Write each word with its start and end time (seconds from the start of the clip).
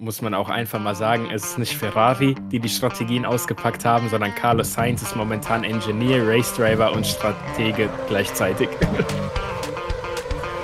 muss 0.00 0.22
man 0.22 0.32
auch 0.32 0.48
einfach 0.48 0.78
mal 0.78 0.94
sagen, 0.94 1.28
es 1.32 1.44
ist 1.44 1.58
nicht 1.58 1.76
Ferrari, 1.76 2.36
die 2.52 2.60
die 2.60 2.68
Strategien 2.68 3.26
ausgepackt 3.26 3.84
haben, 3.84 4.08
sondern 4.08 4.32
Carlos 4.32 4.72
Sainz 4.72 5.02
ist 5.02 5.16
momentan 5.16 5.64
Engineer, 5.64 6.24
Race 6.24 6.54
Driver 6.54 6.92
und 6.92 7.04
Stratege 7.04 7.90
gleichzeitig. 8.08 8.68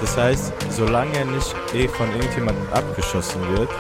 Das 0.00 0.18
heißt, 0.18 0.52
solange 0.70 1.16
er 1.16 1.24
nicht 1.24 1.54
eh 1.72 1.88
von 1.88 2.06
irgendjemandem 2.10 2.66
abgeschossen 2.74 3.40
wird, 3.56 3.70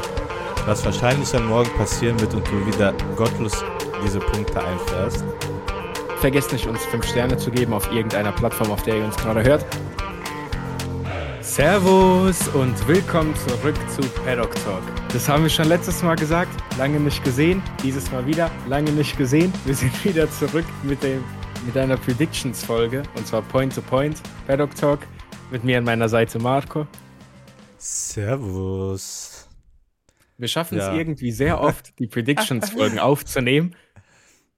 was 0.64 0.82
wahrscheinlich 0.82 1.30
dann 1.30 1.46
morgen 1.46 1.70
passieren 1.76 2.18
wird 2.18 2.32
und 2.32 2.46
du 2.48 2.66
wieder 2.66 2.94
gottlos 3.14 3.62
diese 4.02 4.20
Punkte 4.20 4.64
einfährst. 4.64 5.22
Vergesst 6.20 6.50
nicht, 6.52 6.66
uns 6.66 6.82
5 6.86 7.06
Sterne 7.06 7.36
zu 7.36 7.50
geben 7.50 7.74
auf 7.74 7.92
irgendeiner 7.92 8.32
Plattform, 8.32 8.70
auf 8.70 8.82
der 8.84 8.96
ihr 8.96 9.04
uns 9.04 9.16
gerade 9.16 9.44
hört. 9.44 9.66
Servus 11.54 12.48
und 12.48 12.88
willkommen 12.88 13.32
zurück 13.36 13.76
zu 13.88 14.00
Paddock 14.24 14.52
Talk. 14.64 14.82
Das 15.12 15.28
haben 15.28 15.44
wir 15.44 15.48
schon 15.48 15.68
letztes 15.68 16.02
Mal 16.02 16.16
gesagt, 16.16 16.50
lange 16.78 16.98
nicht 16.98 17.22
gesehen, 17.22 17.62
dieses 17.80 18.10
Mal 18.10 18.26
wieder, 18.26 18.50
lange 18.66 18.90
nicht 18.90 19.16
gesehen. 19.16 19.52
Wir 19.64 19.76
sind 19.76 20.04
wieder 20.04 20.28
zurück 20.32 20.64
mit, 20.82 21.00
dem, 21.04 21.22
mit 21.64 21.76
einer 21.76 21.96
Predictions-Folge 21.96 23.04
und 23.14 23.28
zwar 23.28 23.42
Point 23.42 23.72
to 23.72 23.82
Point, 23.82 24.20
Paddock 24.48 24.74
Talk. 24.74 25.06
Mit 25.52 25.62
mir 25.62 25.78
an 25.78 25.84
meiner 25.84 26.08
Seite 26.08 26.40
Marco. 26.40 26.88
Servus. 27.78 29.48
Wir 30.36 30.48
schaffen 30.48 30.76
ja. 30.76 30.90
es 30.90 30.98
irgendwie 30.98 31.30
sehr 31.30 31.60
oft, 31.60 31.96
die 32.00 32.06
Predictions-Folgen 32.08 32.98
aufzunehmen, 32.98 33.76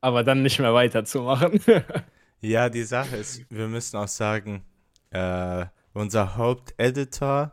aber 0.00 0.24
dann 0.24 0.42
nicht 0.42 0.60
mehr 0.60 0.72
weiterzumachen. 0.72 1.60
ja, 2.40 2.70
die 2.70 2.84
Sache 2.84 3.16
ist, 3.16 3.44
wir 3.50 3.68
müssen 3.68 3.98
auch 3.98 4.08
sagen, 4.08 4.64
äh, 5.10 5.66
unser 5.96 6.36
Haupteditor, 6.36 7.52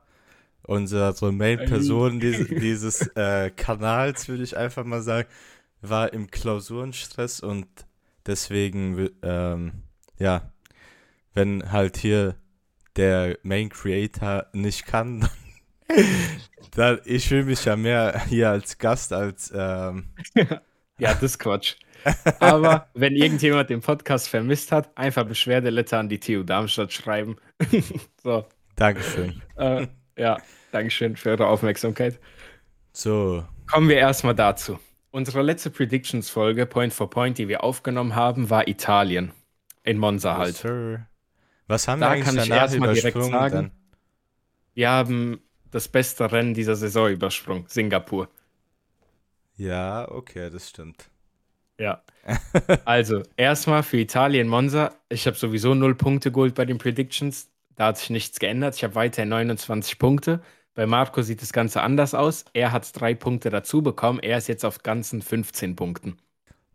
unsere 0.64 1.32
Main-Person 1.32 2.20
dieses, 2.20 2.48
dieses 2.50 3.08
äh, 3.16 3.50
Kanals, 3.52 4.28
würde 4.28 4.44
ich 4.44 4.58
einfach 4.58 4.84
mal 4.84 5.02
sagen, 5.02 5.28
war 5.82 6.14
im 6.14 6.30
Klausurenstress 6.30 7.40
und 7.40 7.68
deswegen, 8.26 9.10
ähm, 9.22 9.72
ja, 10.20 10.52
wenn 11.34 11.72
halt 11.72 11.98
hier 11.98 12.36
der 12.96 13.38
Main 13.44 13.70
Creator 13.70 14.46
nicht 14.54 14.86
kann, 14.86 15.28
dann 16.76 17.00
ich 17.06 17.28
fühle 17.28 17.46
mich 17.46 17.66
ja 17.66 17.76
mehr 17.76 18.26
hier 18.28 18.50
als 18.50 18.78
Gast 18.78 19.14
als. 19.14 19.52
Ähm 19.56 20.10
ja, 20.36 21.14
das 21.14 21.24
ist 21.24 21.40
Quatsch. 21.40 21.76
Aber 22.40 22.88
wenn 22.94 23.16
irgendjemand 23.16 23.70
den 23.70 23.82
Podcast 23.82 24.30
vermisst 24.30 24.72
hat, 24.72 24.96
einfach 24.98 25.26
Beschwerdeletter 25.26 26.00
an 26.00 26.10
die 26.10 26.20
TU 26.20 26.44
Darmstadt 26.44 26.92
schreiben. 26.94 27.38
so. 28.24 28.46
Dankeschön. 28.76 29.42
Äh, 29.56 29.88
ja, 30.18 30.38
Dankeschön 30.72 31.16
für 31.16 31.32
eure 31.32 31.48
Aufmerksamkeit. 31.48 32.20
So. 32.92 33.44
Kommen 33.70 33.90
wir 33.90 33.98
erstmal 33.98 34.36
dazu. 34.36 34.80
Unsere 35.12 35.42
letzte 35.44 35.70
Predictions-Folge, 35.70 36.66
Point 36.66 36.94
for 36.94 37.10
Point, 37.10 37.38
die 37.38 37.48
wir 37.48 37.64
aufgenommen 37.64 38.16
haben, 38.16 38.50
war 38.50 38.68
Italien. 38.68 39.32
In 39.84 39.98
Monza 39.98 40.38
halt. 40.38 40.56
Sir. 40.56 41.08
Was 41.68 41.88
haben 41.88 42.02
da 42.02 42.08
wir 42.08 42.12
eigentlich 42.14 42.26
kann 42.26 42.38
ich 42.38 42.50
erstmal 42.50 42.94
direkt 42.94 43.24
sagen. 43.24 43.56
Dann? 43.56 43.72
Wir 44.74 44.90
haben 44.90 45.42
das 45.72 45.88
beste 45.88 46.32
Rennen 46.32 46.54
dieser 46.54 46.76
Saison 46.76 47.10
übersprungen, 47.10 47.66
Singapur. 47.68 48.30
Ja, 49.56 50.10
okay, 50.10 50.50
das 50.50 50.70
stimmt. 50.70 51.10
Ja. 51.84 52.02
Also, 52.86 53.22
erstmal 53.36 53.84
für 53.84 53.98
Italien 53.98 54.48
Monza. 54.48 54.94
Ich 55.10 55.28
habe 55.28 55.36
sowieso 55.36 55.74
null 55.74 55.96
Punkte 55.96 56.32
geholt 56.32 56.56
bei 56.56 56.64
den 56.64 56.78
Predictions. 56.78 57.50
Da 57.76 57.88
hat 57.88 57.98
sich 57.98 58.10
nichts 58.10 58.40
geändert. 58.40 58.76
Ich 58.76 58.84
habe 58.84 58.96
weiterhin 58.96 59.30
29 59.30 60.00
Punkte. 60.00 60.42
Bei 60.74 60.86
Marco 60.86 61.22
sieht 61.22 61.42
das 61.42 61.52
Ganze 61.52 61.82
anders 61.82 62.14
aus. 62.14 62.46
Er 62.54 62.72
hat 62.72 62.90
drei 63.00 63.14
Punkte 63.14 63.50
dazu 63.50 63.82
bekommen. 63.82 64.20
Er 64.20 64.38
ist 64.38 64.48
jetzt 64.48 64.64
auf 64.64 64.84
ganzen 64.84 65.22
15 65.22 65.76
Punkten. 65.76 66.18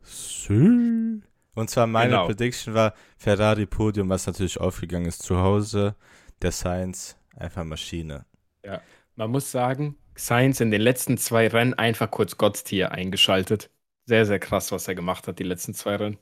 Sü. 0.02 1.20
Und 1.54 1.70
zwar 1.70 1.86
meine 1.86 2.10
genau. 2.10 2.26
Prediction 2.26 2.74
war 2.74 2.92
Ferrari 3.16 3.66
Podium, 3.66 4.10
was 4.10 4.26
natürlich 4.26 4.60
aufgegangen 4.60 5.06
ist 5.06 5.22
zu 5.22 5.38
Hause. 5.38 5.96
Der 6.42 6.52
Science 6.52 7.16
einfach 7.34 7.64
Maschine. 7.64 8.26
Ja, 8.64 8.82
man 9.16 9.30
muss 9.30 9.50
sagen, 9.50 9.96
Science 10.16 10.60
in 10.60 10.70
den 10.70 10.82
letzten 10.82 11.16
zwei 11.16 11.48
Rennen 11.48 11.74
einfach 11.74 12.10
kurz 12.10 12.36
Gotttier 12.36 12.92
eingeschaltet. 12.92 13.70
Sehr, 14.08 14.24
sehr 14.24 14.38
krass, 14.38 14.72
was 14.72 14.88
er 14.88 14.94
gemacht 14.94 15.28
hat, 15.28 15.38
die 15.38 15.44
letzten 15.44 15.74
zwei 15.74 15.96
Rennen. 15.96 16.16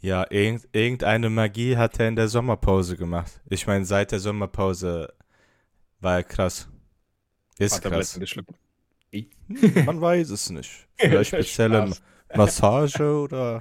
Ja, 0.00 0.24
irgend, 0.30 0.66
irgendeine 0.72 1.28
Magie 1.28 1.76
hat 1.76 2.00
er 2.00 2.08
in 2.08 2.16
der 2.16 2.28
Sommerpause 2.28 2.96
gemacht. 2.96 3.42
Ich 3.50 3.66
meine, 3.66 3.84
seit 3.84 4.10
der 4.10 4.20
Sommerpause 4.20 5.12
war 6.00 6.16
er 6.16 6.24
krass. 6.24 6.66
Ist 7.58 7.84
hat 7.84 7.92
krass. 7.92 8.18
Hm, 9.12 9.84
man 9.84 10.00
weiß 10.00 10.30
es 10.30 10.48
nicht. 10.48 10.88
Vielleicht 10.96 11.28
spezielle 11.34 11.92
Massage 12.34 13.20
oder 13.20 13.60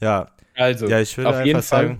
ja. 0.00 0.30
Also, 0.54 0.88
ja, 0.88 1.00
ich 1.00 1.14
würde 1.18 1.28
auf 1.28 1.34
einfach 1.34 1.46
jeden 1.46 1.60
sagen, 1.60 1.88
Fall. 1.96 1.98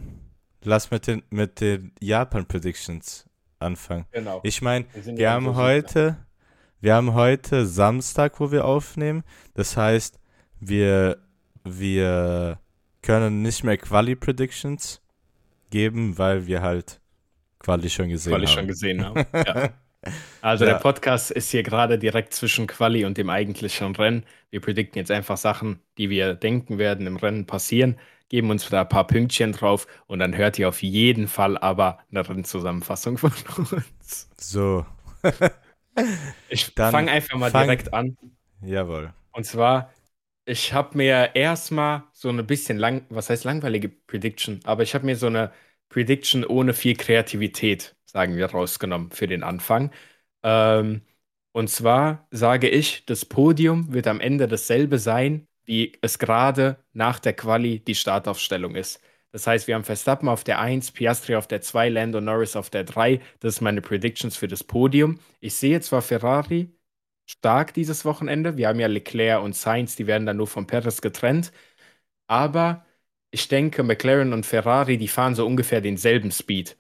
lass 0.65 0.91
mit 0.91 1.07
den, 1.07 1.23
mit 1.29 1.61
den 1.61 1.93
Japan-Predictions 2.01 3.29
anfangen. 3.59 4.07
Genau. 4.13 4.41
Ich 4.45 4.63
meine, 4.63 4.87
wir, 4.95 5.19
wir 5.19 5.31
haben 5.31 5.57
heute, 5.57 6.17
wir 6.83 6.97
haben 6.97 7.15
heute 7.15 7.65
Samstag, 7.65 8.41
wo 8.41 8.51
wir 8.51 8.65
aufnehmen. 8.65 9.23
Das 9.55 9.77
heißt, 9.77 10.19
wir, 10.59 11.17
wir 11.63 12.59
können 13.03 13.41
nicht 13.41 13.63
mehr 13.63 13.79
Quali-Predictions 13.79 15.01
geben, 15.71 16.19
weil 16.19 16.49
wir 16.49 16.61
halt 16.61 17.01
Quali 17.61 17.89
schon 17.89 18.09
gesehen 18.09 18.33
Quali 18.33 18.47
haben. 18.47 18.53
schon 18.53 18.67
gesehen 18.67 19.05
haben. 19.05 19.25
Ja. 19.47 19.71
Also 20.41 20.65
ja. 20.65 20.73
der 20.73 20.79
Podcast 20.81 21.31
ist 21.31 21.53
hier 21.53 21.63
gerade 21.63 21.97
direkt 21.97 22.35
zwischen 22.35 22.67
Quali 22.67 23.05
und 23.05 23.17
dem 23.19 23.31
eigentlichen 23.31 23.95
Rennen. 23.95 24.25
Wir 24.51 24.61
predikten 24.61 24.99
jetzt 24.99 25.13
einfach 25.13 25.37
Sachen, 25.37 25.79
die 25.97 26.11
wir 26.11 26.35
denken 26.35 26.79
werden 26.79 27.07
im 27.07 27.17
Rennen 27.17 27.47
passieren, 27.47 27.97
geben 28.29 28.51
uns 28.51 28.69
da 28.69 28.81
ein 28.81 28.89
paar 28.89 29.07
Pünktchen 29.07 29.53
drauf 29.53 29.87
und 30.09 30.19
dann 30.19 30.37
hört 30.37 30.59
ihr 30.59 30.69
auf 30.69 30.83
jeden 30.83 31.29
Fall 31.29 31.57
aber 31.57 32.01
eine 32.11 32.29
Rennzusammenfassung 32.29 33.17
von 33.17 33.31
uns. 33.57 34.29
So. 34.37 34.85
ich 36.49 36.67
fange 36.67 37.11
einfach 37.11 37.39
mal 37.39 37.51
fang... 37.51 37.65
direkt 37.65 37.93
an. 37.93 38.17
Jawohl. 38.63 39.13
Und 39.33 39.45
zwar, 39.45 39.93
ich 40.45 40.73
habe 40.73 40.97
mir 40.97 41.35
erstmal 41.35 42.05
so 42.13 42.29
eine 42.29 42.43
bisschen 42.43 42.79
lang, 42.79 43.07
was 43.09 43.31
heißt 43.31 43.45
langweilige 43.45 43.89
Prediction, 43.89 44.61
aber 44.65 44.83
ich 44.83 44.95
habe 44.95 45.07
mir 45.07 45.17
so 45.17 45.27
eine 45.27 45.53
Prediction 45.89 46.45
ohne 46.45 46.75
viel 46.75 46.97
Kreativität 46.97 47.95
sagen 48.13 48.37
wir, 48.37 48.47
rausgenommen 48.47 49.11
für 49.11 49.27
den 49.27 49.43
Anfang. 49.43 49.91
Ähm, 50.43 51.03
und 51.53 51.69
zwar 51.71 52.27
sage 52.31 52.69
ich, 52.69 53.05
das 53.07 53.25
Podium 53.25 53.93
wird 53.93 54.07
am 54.07 54.21
Ende 54.21 54.49
dasselbe 54.49 54.99
sein, 54.99 55.49
wie 55.65 55.93
es 56.03 56.19
gerade 56.19 56.77
nach 56.93 57.19
der 57.21 57.35
Quali 57.35 57.81
die 57.81 57.95
Startaufstellung 57.95 58.75
ist. 58.75 59.01
Das 59.33 59.47
heißt, 59.47 59.67
wir 59.67 59.75
haben 59.75 59.85
Verstappen 59.85 60.29
auf 60.29 60.45
der 60.45 60.61
1, 60.61 60.93
Piastri 60.93 61.37
auf 61.37 61.47
der 61.47 61.63
2, 61.63 61.89
Lando 61.89 62.21
Norris 62.21 62.55
auf 62.57 62.71
der 62.71 62.85
3. 62.85 63.21
Das 63.41 63.57
sind 63.57 63.65
meine 63.65 63.81
Predictions 63.83 64.37
für 64.37 64.49
das 64.49 64.63
Podium. 64.65 65.19
Ich 65.41 65.55
sehe 65.55 65.81
zwar 65.81 66.03
Ferrari 66.03 66.71
stark 67.27 67.73
dieses 67.75 68.05
Wochenende. 68.05 68.57
Wir 68.59 68.69
haben 68.69 68.81
ja 68.81 68.89
Leclerc 68.89 69.43
und 69.43 69.57
Sainz, 69.57 69.97
die 69.97 70.07
werden 70.07 70.27
dann 70.27 70.37
nur 70.39 70.47
von 70.49 70.67
Perez 70.67 71.01
getrennt. 71.01 71.53
Aber 72.27 72.85
ich 73.31 73.49
denke, 73.49 73.83
McLaren 73.83 74.33
und 74.33 74.47
Ferrari, 74.47 74.99
die 74.99 75.09
fahren 75.09 75.35
so 75.35 75.47
ungefähr 75.47 75.81
denselben 75.81 76.31
Speed. 76.33 76.77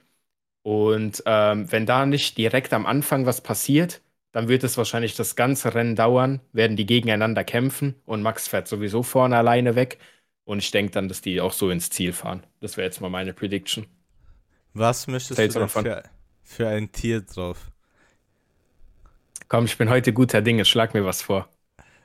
Und 0.63 1.23
ähm, 1.27 1.71
wenn 1.73 1.87
da 1.87 2.07
nicht 2.07 2.39
direkt 2.39 2.73
am 2.73 2.87
Anfang 2.87 3.27
was 3.27 3.41
passiert, 3.43 4.03
dann 4.33 4.49
wird 4.49 4.65
es 4.65 4.77
wahrscheinlich 4.79 5.17
das 5.17 5.37
ganze 5.37 5.75
Rennen 5.75 5.97
dauern, 5.97 6.41
werden 6.53 6.77
die 6.77 6.87
gegeneinander 6.87 7.45
kämpfen 7.45 7.97
und 8.07 8.23
Max 8.23 8.49
fährt 8.49 8.69
sowieso 8.69 9.03
vorne 9.03 9.37
alleine 9.37 9.75
weg. 9.77 9.99
Und 10.45 10.59
ich 10.59 10.71
denke 10.71 10.93
dann, 10.93 11.09
dass 11.09 11.21
die 11.21 11.41
auch 11.41 11.53
so 11.53 11.71
ins 11.71 11.91
Ziel 11.91 12.13
fahren. 12.13 12.45
Das 12.61 12.77
wäre 12.77 12.87
jetzt 12.87 13.01
mal 13.01 13.11
meine 13.11 13.33
Prediction. 13.33 13.87
Was 14.75 15.07
möchtest 15.07 15.37
Zählst 15.37 15.57
du 15.57 15.69
für, 15.69 16.03
für 16.43 16.69
ein 16.69 16.91
Tier 16.91 17.21
drauf? 17.21 17.71
Komm, 19.49 19.67
ich 19.67 19.77
bin 19.77 19.91
heute 19.91 20.13
guter 20.13 20.41
Dinge, 20.41 20.65
schlag 20.65 20.95
mir 20.95 21.05
was 21.05 21.23
vor. 21.23 21.49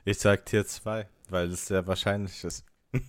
Ich 0.04 0.18
sag 0.18 0.44
Tier 0.46 0.66
2, 0.66 1.06
weil 1.30 1.48
das 1.48 1.66
sehr 1.66 1.86
wahrscheinlich 1.86 2.44
ist. 2.44 2.64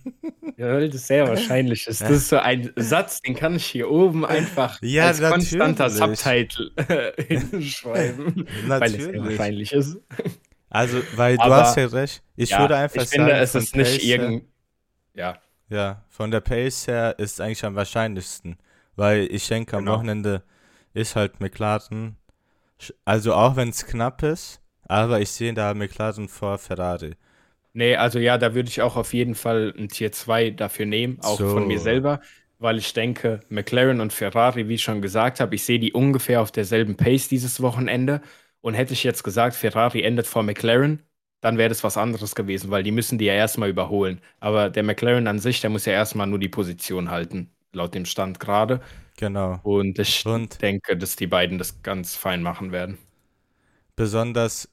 Ja, 0.56 0.74
weil 0.74 0.90
das 0.90 1.06
sehr 1.06 1.26
wahrscheinlich 1.26 1.86
ist. 1.86 2.02
Das 2.02 2.10
ist 2.10 2.28
so 2.28 2.36
ein 2.36 2.70
Satz, 2.76 3.22
den 3.22 3.34
kann 3.34 3.56
ich 3.56 3.64
hier 3.64 3.90
oben 3.90 4.26
einfach 4.26 4.78
ja, 4.82 5.06
als 5.06 5.18
natürlich. 5.18 5.58
konstanter 5.58 5.88
Subtitle 5.88 6.70
hinschreiben, 7.28 8.46
weil 8.66 8.94
es 8.94 9.04
sehr 9.04 9.24
wahrscheinlich 9.24 9.72
ist. 9.72 9.96
Also, 10.68 11.00
weil 11.16 11.38
du 11.38 11.44
Aber, 11.44 11.56
hast 11.56 11.78
ja 11.78 11.86
recht. 11.86 12.22
Ich 12.36 12.50
ja, 12.50 12.60
würde 12.60 12.76
einfach 12.76 13.02
ich 13.02 13.08
sagen, 13.08 13.22
finde, 13.24 13.40
es 13.40 13.54
ist 13.54 13.74
nicht 13.74 14.04
irgend... 14.04 14.44
Ja. 15.14 15.38
Ja, 15.68 16.04
von 16.08 16.30
der 16.30 16.40
Pace 16.40 16.86
her 16.88 17.14
ist 17.18 17.34
es 17.34 17.40
eigentlich 17.40 17.64
am 17.64 17.76
wahrscheinlichsten. 17.76 18.58
Weil 18.96 19.28
ich 19.30 19.46
denke, 19.48 19.76
am 19.76 19.84
genau. 19.84 19.96
Wochenende 19.96 20.42
ist 20.92 21.16
halt 21.16 21.40
McLaren, 21.40 22.16
also 23.04 23.34
auch 23.34 23.56
wenn 23.56 23.68
es 23.68 23.86
knapp 23.86 24.22
ist, 24.22 24.60
aber 24.88 25.20
ich 25.20 25.30
sehe 25.30 25.54
da 25.54 25.74
McLaren 25.74 26.28
vor 26.28 26.58
Ferrari. 26.58 27.14
Nee, 27.72 27.96
also 27.96 28.18
ja, 28.18 28.36
da 28.36 28.54
würde 28.54 28.68
ich 28.68 28.82
auch 28.82 28.96
auf 28.96 29.14
jeden 29.14 29.34
Fall 29.36 29.72
ein 29.78 29.88
Tier 29.88 30.10
2 30.10 30.50
dafür 30.50 30.86
nehmen, 30.86 31.18
auch 31.22 31.38
so. 31.38 31.48
von 31.48 31.68
mir 31.68 31.78
selber, 31.78 32.20
weil 32.58 32.78
ich 32.78 32.92
denke, 32.92 33.40
McLaren 33.48 34.00
und 34.00 34.12
Ferrari, 34.12 34.68
wie 34.68 34.74
ich 34.74 34.82
schon 34.82 35.00
gesagt 35.00 35.40
habe, 35.40 35.54
ich 35.54 35.64
sehe 35.64 35.78
die 35.78 35.92
ungefähr 35.92 36.40
auf 36.42 36.50
derselben 36.50 36.96
Pace 36.96 37.28
dieses 37.28 37.62
Wochenende. 37.62 38.20
Und 38.60 38.74
hätte 38.74 38.92
ich 38.92 39.04
jetzt 39.04 39.22
gesagt, 39.24 39.56
Ferrari 39.56 40.02
endet 40.02 40.26
vor 40.26 40.42
McLaren, 40.42 41.02
dann 41.40 41.58
wäre 41.58 41.68
das 41.70 41.84
was 41.84 41.96
anderes 41.96 42.34
gewesen, 42.34 42.70
weil 42.70 42.82
die 42.82 42.92
müssen 42.92 43.18
die 43.18 43.24
ja 43.26 43.34
erstmal 43.34 43.70
überholen. 43.70 44.20
Aber 44.40 44.70
der 44.70 44.82
McLaren 44.82 45.26
an 45.26 45.38
sich, 45.38 45.60
der 45.60 45.70
muss 45.70 45.86
ja 45.86 45.92
erstmal 45.94 46.26
nur 46.26 46.38
die 46.38 46.48
Position 46.48 47.10
halten, 47.10 47.50
laut 47.72 47.94
dem 47.94 48.04
Stand 48.06 48.40
gerade. 48.40 48.80
Genau. 49.16 49.62
Und 49.62 49.98
ich 49.98 50.24
Und 50.24 50.60
denke, 50.62 50.96
dass 50.96 51.16
die 51.16 51.26
beiden 51.28 51.58
das 51.58 51.82
ganz 51.82 52.16
fein 52.16 52.42
machen 52.42 52.72
werden. 52.72 52.98
besonders 53.96 54.68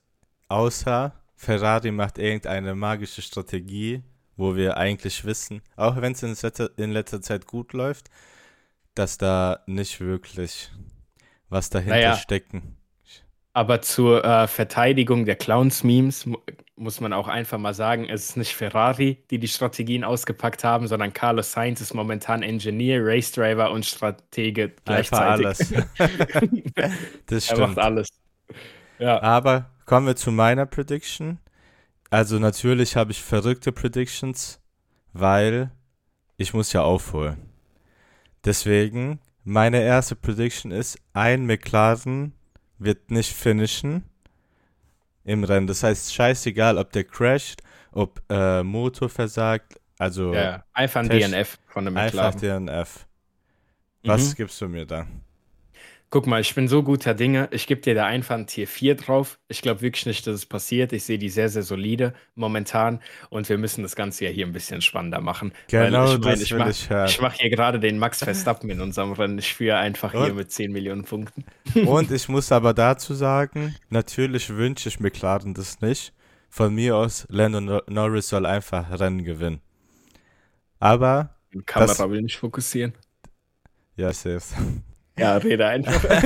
außer 0.48 1.14
Ferrari 1.36 1.92
macht 1.92 2.18
irgendeine 2.18 2.76
magische 2.76 3.22
Strategie, 3.22 4.04
wo 4.36 4.56
wir 4.56 4.78
eigentlich 4.78 5.26
wissen, 5.26 5.62
auch 5.76 5.98
wenn 6.02 6.14
es 6.14 6.24
in, 6.24 6.32
letzter- 6.36 6.72
in 6.78 6.92
letzter 6.92 7.22
Zeit 7.22 7.46
gut 7.48 7.74
läuft, 7.74 8.10
dass 8.96 9.18
da 9.18 9.62
nicht 9.68 10.02
wirklich 10.02 10.72
was 11.50 11.70
dahinter 11.70 12.14
Naja. 12.14 12.14
stecken. 12.14 12.78
Aber 13.58 13.82
zur 13.82 14.24
äh, 14.24 14.48
Verteidigung 14.48 15.26
der 15.26 15.36
Clowns-Memes 15.36 16.28
mu 16.28 16.38
muss 16.76 17.02
man 17.02 17.12
auch 17.12 17.28
einfach 17.28 17.58
mal 17.58 17.74
sagen, 17.74 18.08
es 18.08 18.30
ist 18.30 18.38
nicht 18.38 18.54
Ferrari, 18.54 19.18
die 19.32 19.40
die 19.40 19.48
Strategien 19.48 20.04
ausgepackt 20.04 20.64
haben, 20.64 20.88
sondern 20.88 21.12
Carlos 21.12 21.54
Sainz 21.54 21.82
ist 21.82 21.96
momentan 21.96 22.44
Engineer, 22.44 23.04
Race 23.04 23.32
Driver 23.32 23.72
und 23.72 23.84
Stratege 23.84 24.74
Einfach 24.86 25.40
gleichzeitig. 25.40 25.76
Das 27.26 27.50
er 27.50 27.58
macht 27.58 27.72
stimmt. 27.72 27.80
alles. 27.80 28.10
Ja, 29.00 29.24
Aber 29.24 29.72
kommen 29.88 30.06
wir 30.06 30.16
zu 30.16 30.32
meiner 30.32 30.68
Prediction. 30.68 31.40
Also 32.12 32.38
natürlich 32.38 32.96
habe 32.96 33.12
ich 33.12 33.24
verrückte 33.24 33.72
Predictions, 33.72 34.62
weil 35.14 35.72
ich 36.38 36.54
muss 36.54 36.74
ja 36.74 36.84
aufholen. 36.84 37.50
Deswegen, 38.46 39.20
meine 39.44 39.82
erste 39.82 40.16
Prediction 40.16 40.70
ist, 40.70 41.00
ein 41.14 41.48
McLaren 41.48 42.34
wird 42.80 43.12
nicht 43.12 43.34
finishen 43.34 44.04
im 45.24 45.44
Rennen. 45.44 45.68
Das 45.68 45.84
heißt, 45.84 46.14
scheißegal, 46.14 46.78
ob 46.78 46.92
der 46.92 47.04
crasht, 47.04 47.62
ob 47.92 48.22
äh, 48.30 48.64
Motor 48.64 49.10
versagt, 49.10 49.80
also 49.98 50.34
ja, 50.34 50.64
einfach 50.74 51.02
ein 51.02 51.10
DNF 51.10 51.58
von 51.68 51.88
einem 51.88 51.98
einfach. 51.98 52.36
DNF. 52.36 53.08
Was 54.04 54.30
Mhm. 54.30 54.36
gibst 54.36 54.62
du 54.62 54.68
mir 54.70 54.86
da? 54.86 55.08
Guck 56.10 56.26
mal, 56.26 56.40
ich 56.40 56.56
bin 56.56 56.70
so 56.70 56.84
guter 56.84 57.14
Dinge. 57.14 57.50
Ich 57.52 57.68
gebe 57.68 57.82
dir 57.82 57.94
da 57.94 58.06
einfach 58.06 58.36
ein 58.36 58.48
Tier 58.48 58.66
4 58.66 58.96
drauf. 58.96 59.40
Ich 59.50 59.62
glaube 59.62 59.82
wirklich 59.82 60.06
nicht, 60.06 60.26
dass 60.26 60.36
es 60.36 60.46
passiert. 60.46 60.94
Ich 60.94 61.04
sehe 61.04 61.18
die 61.18 61.28
sehr, 61.28 61.50
sehr 61.50 61.64
solide 61.64 62.14
momentan. 62.36 63.02
Und 63.30 63.50
wir 63.50 63.58
müssen 63.58 63.84
das 63.84 63.94
Ganze 63.98 64.24
ja 64.24 64.32
hier 64.32 64.46
ein 64.46 64.54
bisschen 64.54 64.82
spannender 64.82 65.20
machen. 65.20 65.52
Genau 65.68 66.06
ich 66.14 66.20
mein, 66.20 66.22
das 66.22 66.42
ich 66.44 66.52
will 66.52 66.60
mach- 66.60 66.70
ich. 66.70 66.90
Ich 66.90 67.20
mache 67.22 67.38
hier 67.40 67.50
gerade 67.50 67.82
den 67.82 68.00
Max 68.00 68.20
Verstappen 68.24 68.70
in 68.70 68.80
unserem 68.80 69.12
Rennen. 69.12 69.38
Ich 69.38 69.54
führe 69.54 69.76
einfach 69.78 70.12
hier 70.14 70.22
Und? 70.32 70.36
mit 70.38 70.50
10 70.50 70.72
Millionen 70.72 71.04
Punkten. 71.04 71.44
Und 71.86 72.10
ich 72.10 72.30
muss 72.30 72.54
aber 72.54 72.74
dazu 72.74 73.14
sagen, 73.14 73.76
natürlich 73.90 74.50
wünsche 74.50 74.88
ich 74.88 75.02
McLaren 75.02 75.54
das 75.54 75.82
nicht. 75.82 76.14
Von 76.50 76.74
mir 76.74 76.96
aus, 76.96 77.26
Lando 77.30 77.60
Nor- 77.60 77.84
Norris 77.90 78.30
soll 78.30 78.46
einfach 78.46 78.98
Rennen 78.98 79.26
gewinnen. 79.26 79.60
Aber, 80.80 81.36
Die 81.54 81.60
Kamera 81.64 81.88
Das- 81.88 82.10
will 82.10 82.22
nicht 82.22 82.38
fokussieren. 82.38 82.94
ja, 83.98 84.14
safe. 84.14 84.56
Ja, 85.18 85.38
rede 85.38 85.68
einfach. 85.68 86.04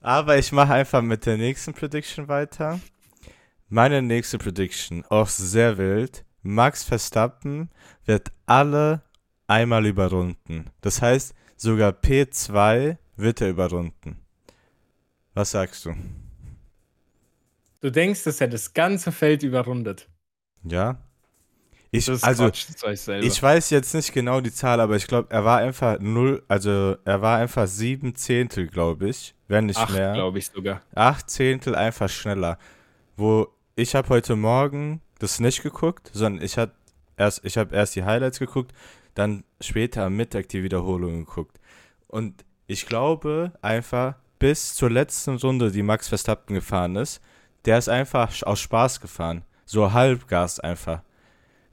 Aber 0.00 0.38
ich 0.38 0.52
mache 0.52 0.72
einfach 0.72 1.02
mit 1.02 1.26
der 1.26 1.36
nächsten 1.36 1.74
Prediction 1.74 2.28
weiter. 2.28 2.80
Meine 3.68 4.00
nächste 4.00 4.38
Prediction, 4.38 5.04
auch 5.08 5.28
sehr 5.28 5.76
wild. 5.76 6.24
Max 6.42 6.84
Verstappen 6.84 7.70
wird 8.06 8.28
alle 8.46 9.02
einmal 9.46 9.84
überrunden. 9.86 10.70
Das 10.80 11.02
heißt, 11.02 11.34
sogar 11.56 11.90
P2 11.90 12.96
wird 13.16 13.40
er 13.40 13.50
überrunden. 13.50 14.16
Was 15.34 15.50
sagst 15.50 15.84
du? 15.84 15.94
du 17.80 17.90
denkst, 17.90 18.24
dass 18.24 18.40
er 18.40 18.48
das 18.48 18.72
ganze 18.74 19.12
Feld 19.12 19.42
überrundet. 19.42 20.08
Ja? 20.64 21.02
Ich, 21.90 22.06
Das 22.06 22.22
also, 22.22 22.50
ich 22.50 23.42
weiß 23.42 23.70
jetzt 23.70 23.94
nicht 23.94 24.12
genau 24.12 24.40
die 24.40 24.52
Zahl, 24.52 24.80
aber 24.80 24.96
ich 24.96 25.06
glaube, 25.06 25.28
er 25.30 25.44
war 25.44 25.58
einfach 25.58 25.98
null, 26.00 26.42
also 26.48 26.96
er 27.04 27.22
war 27.22 27.38
einfach 27.38 27.66
sieben 27.66 28.14
Zehntel, 28.14 28.66
glaube 28.66 29.08
ich, 29.08 29.34
wenn 29.48 29.66
nicht 29.66 29.78
Acht, 29.78 29.94
mehr. 29.94 30.12
glaube 30.12 30.38
ich 30.38 30.46
sogar. 30.46 30.82
Acht 30.94 31.30
Zehntel 31.30 31.74
einfach 31.74 32.10
schneller. 32.10 32.58
Wo 33.16 33.48
ich 33.74 33.94
habe 33.94 34.08
heute 34.10 34.36
Morgen 34.36 35.00
das 35.18 35.40
nicht 35.40 35.62
geguckt, 35.62 36.10
sondern 36.12 36.44
ich 36.44 36.58
habe 36.58 36.72
erst, 37.16 37.44
ich 37.44 37.56
habe 37.56 37.74
erst 37.74 37.96
die 37.96 38.04
Highlights 38.04 38.38
geguckt, 38.38 38.72
dann 39.14 39.44
später 39.60 40.04
am 40.04 40.16
Mittag 40.16 40.48
die 40.50 40.62
Wiederholung 40.62 41.24
geguckt. 41.24 41.58
Und 42.06 42.44
ich 42.66 42.86
glaube 42.86 43.52
einfach, 43.62 44.14
bis 44.38 44.74
zur 44.74 44.90
letzten 44.90 45.36
Runde, 45.36 45.72
die 45.72 45.82
Max 45.82 46.08
Verstappen 46.08 46.54
gefahren 46.54 46.96
ist, 46.96 47.20
der 47.64 47.78
ist 47.78 47.88
einfach 47.88 48.30
aus 48.42 48.60
Spaß 48.60 49.00
gefahren. 49.00 49.42
So 49.64 49.92
Halbgas 49.92 50.60
einfach. 50.60 51.02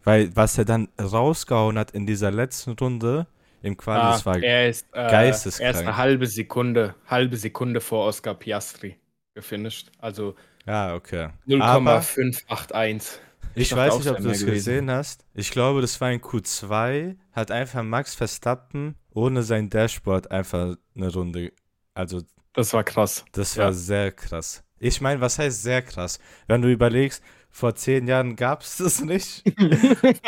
Weil 0.05 0.33
was 0.35 0.57
er 0.57 0.63
dann 0.65 0.87
rausgehauen 0.99 1.77
hat 1.77 1.91
in 1.91 2.05
dieser 2.05 2.31
letzten 2.31 2.71
Runde 2.71 3.27
im 3.61 3.75
Quali, 3.75 3.99
Ah, 4.01 4.11
das 4.11 4.25
war 4.25 4.41
er 4.41 4.69
ist, 4.69 4.85
äh, 4.93 5.09
geisteskrank. 5.09 5.65
Er 5.65 5.71
ist 5.71 5.79
eine 5.87 5.97
halbe 5.97 6.27
Sekunde, 6.27 6.95
halbe 7.07 7.35
Sekunde 7.35 7.81
vor 7.81 8.05
Oscar 8.05 8.35
Piastri 8.35 8.97
gefinisht. 9.33 9.91
Also 9.99 10.35
ja 10.65 10.95
okay. 10.95 11.29
Aber 11.59 12.01
0,581. 12.01 13.19
Ich 13.55 13.73
weiß 13.75 13.97
nicht, 13.97 14.09
ob 14.09 14.17
du 14.17 14.29
es 14.29 14.45
gesehen 14.45 14.91
hast. 14.91 15.25
Ich 15.33 15.49
glaube, 15.51 15.81
das 15.81 15.99
war 16.01 16.11
in 16.11 16.19
Q2, 16.21 17.15
hat 17.31 17.51
einfach 17.51 17.83
Max 17.83 18.13
Verstappen 18.15 18.95
ohne 19.11 19.43
sein 19.43 19.69
Dashboard 19.69 20.29
einfach 20.29 20.75
eine 20.95 21.11
Runde. 21.13 21.53
Also, 21.93 22.21
Das 22.53 22.73
war 22.73 22.83
krass. 22.83 23.23
das 23.31 23.55
Ja. 23.55 23.65
war 23.65 23.73
sehr 23.73 24.11
krass. 24.11 24.63
Ich 24.77 24.99
meine, 24.99 25.21
was 25.21 25.39
heißt 25.39 25.63
sehr 25.63 25.81
krass? 25.81 26.19
Wenn 26.47 26.61
du 26.61 26.69
überlegst, 26.69 27.23
vor 27.55 27.73
zehn 27.73 28.05
Jahren 28.05 28.35
gab 28.35 28.63
es 28.63 28.75
das 28.77 28.99
nicht. 29.01 29.43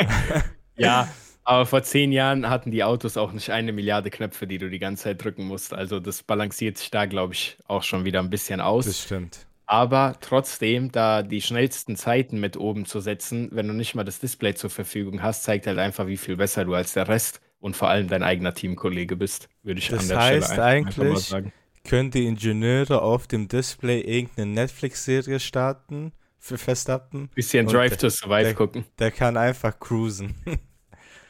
Ja, 0.78 1.08
aber 1.44 1.66
vor 1.66 1.82
zehn 1.84 2.12
Jahren 2.12 2.50
hatten 2.50 2.72
die 2.72 2.84
Autos 2.84 3.18
auch 3.18 3.32
nicht 3.34 3.50
eine 3.50 3.74
Milliarde 3.74 4.10
Knöpfe, 4.12 4.46
die 4.48 4.60
du 4.60 4.70
die 4.70 4.80
ganze 4.80 5.06
Zeit 5.06 5.24
drücken 5.24 5.46
musst. 5.46 5.74
Also 5.74 6.00
das 6.00 6.22
balanciert 6.24 6.78
sich 6.78 6.92
da, 6.92 7.06
glaube 7.06 7.34
ich, 7.34 7.58
auch 7.68 7.82
schon 7.84 8.06
wieder 8.06 8.20
ein 8.20 8.30
bisschen 8.30 8.62
aus. 8.62 8.86
Das 8.86 9.02
stimmt. 9.02 9.46
Aber 9.66 10.16
trotzdem, 10.22 10.92
da 10.92 11.24
die 11.24 11.42
schnellsten 11.42 11.96
Zeiten 11.96 12.40
mit 12.40 12.56
oben 12.58 12.86
zu 12.86 13.00
setzen, 13.02 13.50
wenn 13.52 13.68
du 13.68 13.74
nicht 13.74 13.96
mal 13.96 14.04
das 14.06 14.20
Display 14.20 14.54
zur 14.54 14.70
Verfügung 14.70 15.22
hast, 15.24 15.44
zeigt 15.44 15.68
halt 15.68 15.80
einfach, 15.80 16.08
wie 16.08 16.18
viel 16.18 16.38
besser 16.38 16.64
du 16.64 16.74
als 16.76 16.94
der 16.94 17.08
Rest 17.08 17.42
und 17.60 17.76
vor 17.76 17.90
allem 17.90 18.08
dein 18.08 18.24
eigener 18.24 18.54
Teamkollege 18.54 19.16
bist, 19.18 19.50
würde 19.64 19.80
ich 19.80 19.90
Das 19.90 20.04
an 20.04 20.08
der 20.10 20.22
heißt 20.22 20.48
Stelle 20.54 20.64
ein- 20.64 20.86
einfach 20.86 20.98
mal 20.98 21.08
eigentlich- 21.08 21.26
sagen. 21.26 21.54
Können 21.86 22.12
die 22.12 22.26
Ingenieure 22.28 23.02
auf 23.02 23.28
dem 23.28 23.48
Display 23.48 24.02
irgendeine 24.02 24.52
Netflix-Serie 24.52 25.40
starten 25.40 26.12
für 26.48 26.58
Verstappen? 26.58 27.30
Bisschen 27.36 27.68
Drive 27.68 27.92
der- 27.92 27.98
to 28.00 28.10
Survive 28.10 28.44
der- 28.44 28.54
gucken. 28.56 28.86
Der 29.00 29.12
kann 29.12 29.38
einfach 29.38 29.78
cruisen. 29.80 30.36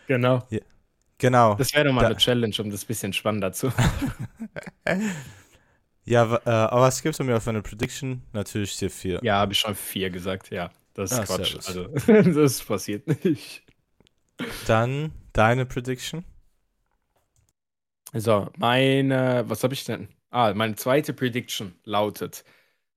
Genau. 0.08 0.48
genau. 1.18 1.56
Das 1.56 1.74
wäre 1.74 1.84
doch 1.84 1.92
mal 1.94 2.00
Da- 2.02 2.08
eine 2.08 2.16
Challenge, 2.18 2.56
um 2.60 2.70
das 2.72 2.86
bisschen 2.86 3.12
spannender 3.12 3.52
zu 3.52 3.74
Ja, 6.06 6.36
äh, 6.46 6.50
aber 6.50 6.82
was 6.84 7.02
gibst 7.02 7.20
du 7.20 7.26
mir 7.26 7.36
auf 7.36 7.46
eine 7.48 7.62
Prediction? 7.62 8.24
Natürlich 8.32 8.78
Tier 8.78 8.90
4. 8.90 9.20
Ja, 9.24 9.36
habe 9.40 9.52
ich 9.52 9.60
schon 9.60 9.76
vier 9.76 10.10
gesagt, 10.10 10.50
ja. 10.52 10.72
Das 10.94 11.12
ist 11.12 11.20
Ah, 11.20 11.26
Quatsch. 11.26 11.60
servus. 11.62 11.68
Also, 12.08 12.32
das 12.42 12.64
passiert 12.64 13.26
nicht. 13.26 13.64
Dann 14.68 15.12
deine 15.34 15.66
Prediction. 15.66 16.24
So, 18.14 18.50
meine, 18.58 19.44
was 19.48 19.64
habe 19.64 19.74
ich 19.74 19.84
denn? 19.84 20.08
Ah, 20.30 20.54
meine 20.54 20.76
zweite 20.76 21.14
Prediction 21.14 21.76
lautet, 21.84 22.46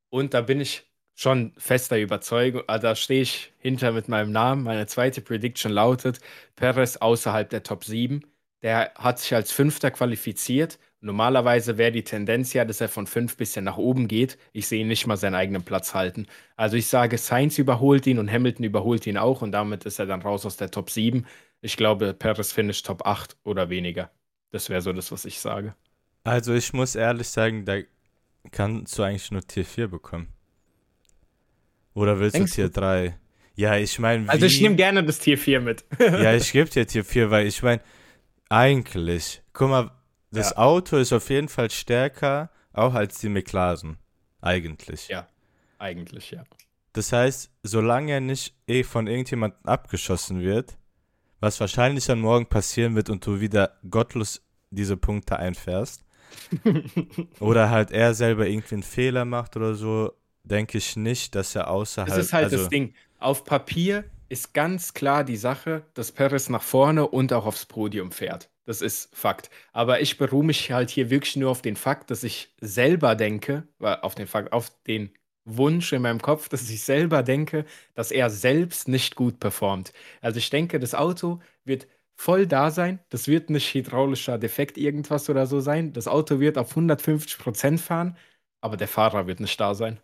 und 0.09 0.33
da 0.35 0.41
bin 0.43 0.61
ich 0.61 0.89
schon 1.21 1.53
fester 1.59 1.99
Überzeugung, 1.99 2.62
ah, 2.67 2.79
da 2.79 2.97
stehe 2.97 3.23
ich 3.23 3.53
hinter 3.59 3.93
mit 3.93 4.09
meinem 4.09 4.33
Namen. 4.33 4.65
Meine 4.65 4.87
zweite 4.87 5.21
Prediction 5.21 5.71
lautet, 5.71 6.19
Perez 6.57 6.97
außerhalb 6.97 7.50
der 7.50 7.62
Top 7.62 7.85
7. 7.85 8.23
Der 8.62 8.93
hat 8.95 9.19
sich 9.19 9.35
als 9.35 9.53
Fünfter 9.53 9.91
qualifiziert. 9.91 10.79
Normalerweise 11.03 11.77
wäre 11.77 11.93
die 11.93 12.05
Tendenz 12.05 12.53
ja, 12.55 12.65
dass 12.65 12.81
er 12.81 12.89
von 12.89 13.07
fünf 13.07 13.37
bisschen 13.37 13.65
nach 13.67 13.77
oben 13.77 14.09
geht. 14.09 14.39
Ich 14.53 14.67
sehe 14.67 14.81
ihn 14.81 14.89
nicht 14.89 15.07
mal 15.07 15.17
seinen 15.19 15.35
eigenen 15.35 15.62
Platz 15.62 15.95
halten. 15.95 16.27
Also 16.57 16.77
ich 16.77 16.87
sage, 16.87 17.19
Sainz 17.19 17.59
überholt 17.59 18.07
ihn 18.07 18.19
und 18.19 18.31
Hamilton 18.31 18.65
überholt 18.65 19.07
ihn 19.07 19.19
auch 19.19 19.43
und 19.43 19.53
damit 19.53 19.85
ist 19.85 19.99
er 19.99 20.07
dann 20.07 20.23
raus 20.23 20.47
aus 20.47 20.57
der 20.57 20.71
Top 20.71 20.89
7. 20.91 21.27
Ich 21.61 21.77
glaube, 21.77 22.15
Perez 22.15 22.53
finisht 22.53 22.87
Top 22.87 23.07
8 23.07 23.37
oder 23.45 23.69
weniger. 23.69 24.11
Das 24.53 24.71
wäre 24.71 24.81
so 24.81 24.93
das, 24.93 25.12
was 25.12 25.27
ich 25.27 25.39
sage. 25.41 25.75
Also 26.25 26.55
ich 26.55 26.73
muss 26.73 26.95
ehrlich 26.95 27.29
sagen, 27.29 27.67
da 27.67 27.79
kannst 28.53 28.99
du 28.99 29.03
eigentlich 29.03 29.31
nur 29.31 29.47
Tier 29.47 29.67
4 29.67 29.89
bekommen. 29.89 30.29
Oder 31.94 32.18
willst 32.18 32.37
Denkst 32.37 32.52
du 32.52 32.62
Tier 32.62 32.68
3? 32.68 33.18
Ja, 33.56 33.76
ich 33.76 33.99
meine, 33.99 34.28
Also 34.28 34.47
ich 34.47 34.61
nehme 34.61 34.76
gerne 34.76 35.04
das 35.04 35.18
Tier 35.18 35.37
4 35.37 35.61
mit. 35.61 35.85
Ja, 35.99 36.35
ich 36.35 36.52
gebe 36.52 36.70
dir 36.70 36.87
Tier 36.87 37.04
4, 37.04 37.30
weil 37.30 37.47
ich 37.47 37.62
meine, 37.62 37.80
eigentlich, 38.49 39.42
guck 39.52 39.68
mal, 39.70 39.90
das 40.30 40.50
Ja. 40.50 40.59
Auto 40.59 40.97
ist 40.97 41.12
auf 41.12 41.28
jeden 41.30 41.49
Fall 41.49 41.70
stärker, 41.70 42.50
auch 42.73 42.94
als 42.94 43.18
die 43.18 43.28
McLaren. 43.28 43.99
Eigentlich. 44.40 45.09
Ja. 45.09 45.28
Eigentlich, 45.78 46.30
ja. 46.30 46.44
Das 46.92 47.12
heißt, 47.12 47.50
solange 47.62 48.12
er 48.12 48.20
nicht 48.20 48.54
eh 48.66 48.82
von 48.82 49.06
irgendjemandem 49.06 49.61
abgeschossen 49.64 50.40
wird, 50.40 50.76
was 51.40 51.61
wahrscheinlich 51.61 52.06
dann 52.06 52.20
morgen 52.20 52.47
passieren 52.47 52.94
wird 52.97 53.11
und 53.11 53.25
du 53.26 53.40
wieder 53.40 53.78
gottlos 53.88 54.42
diese 54.70 54.97
Punkte 54.97 55.38
einfährst, 55.38 56.04
oder 57.40 57.70
halt 57.70 57.90
er 57.90 58.14
selber 58.14 58.47
irgendwie 58.47 58.76
einen 58.76 58.82
Fehler 58.82 59.25
macht 59.25 59.56
oder 59.56 59.75
so, 59.75 60.12
denke 60.50 60.78
ich 60.78 60.97
nicht, 60.97 61.35
dass 61.35 61.54
er 61.54 61.71
außerhalb. 61.71 62.09
Das 62.09 62.19
ist 62.26 62.33
halt 62.33 62.45
also, 62.45 62.57
das 62.59 62.69
Ding. 62.69 62.95
Auf 63.19 63.45
Papier 63.45 64.04
ist 64.28 64.54
ganz 64.54 64.95
klar 64.95 65.25
die 65.25 65.37
Sache, 65.37 65.83
dass 65.95 66.12
Perez 66.12 66.49
nach 66.49 66.62
vorne 66.62 67.07
und 67.07 67.33
auch 67.33 67.47
aufs 67.47 67.66
Podium 67.66 68.12
fährt. 68.12 68.49
Das 68.66 68.83
ist 68.83 69.14
Fakt. 69.14 69.50
Aber 69.73 70.00
ich 70.00 70.19
beruhe 70.19 70.45
mich 70.45 70.71
halt 70.71 70.90
hier 70.90 71.11
wirklich 71.11 71.37
nur 71.37 71.50
auf 71.50 71.62
den 71.62 71.76
Fakt, 71.76 72.11
dass 72.11 72.23
ich 72.23 72.54
selber 72.61 73.16
denke, 73.16 73.66
auf 73.80 74.14
den 74.14 74.26
Fakt, 74.28 74.52
auf 74.52 74.71
den 74.87 75.11
Wunsch 75.45 75.92
in 75.92 76.02
meinem 76.02 76.23
Kopf, 76.23 76.49
dass 76.49 76.71
ich 76.71 76.83
selber 76.83 77.23
denke, 77.25 77.64
dass 77.95 78.12
er 78.12 78.30
selbst 78.30 78.87
nicht 78.87 79.16
gut 79.16 79.40
performt. 79.40 79.92
Also 80.21 80.38
ich 80.38 80.50
denke, 80.50 80.78
das 80.78 80.95
Auto 80.95 81.40
wird 81.64 81.88
voll 82.14 82.47
da 82.47 82.71
sein. 82.71 83.00
Das 83.09 83.26
wird 83.26 83.50
nicht 83.50 83.75
hydraulischer 83.75 84.38
Defekt 84.38 84.78
irgendwas 84.78 85.28
oder 85.28 85.47
so 85.47 85.59
sein. 85.61 85.92
Das 85.92 86.07
Auto 86.07 86.38
wird 86.38 86.57
auf 86.59 86.71
150 86.71 87.38
Prozent 87.38 87.80
fahren, 87.80 88.16
aber 88.61 88.76
der 88.76 88.88
Fahrer 88.88 89.26
wird 89.26 89.40
nicht 89.40 89.59
da 89.61 89.75
sein. 89.75 89.99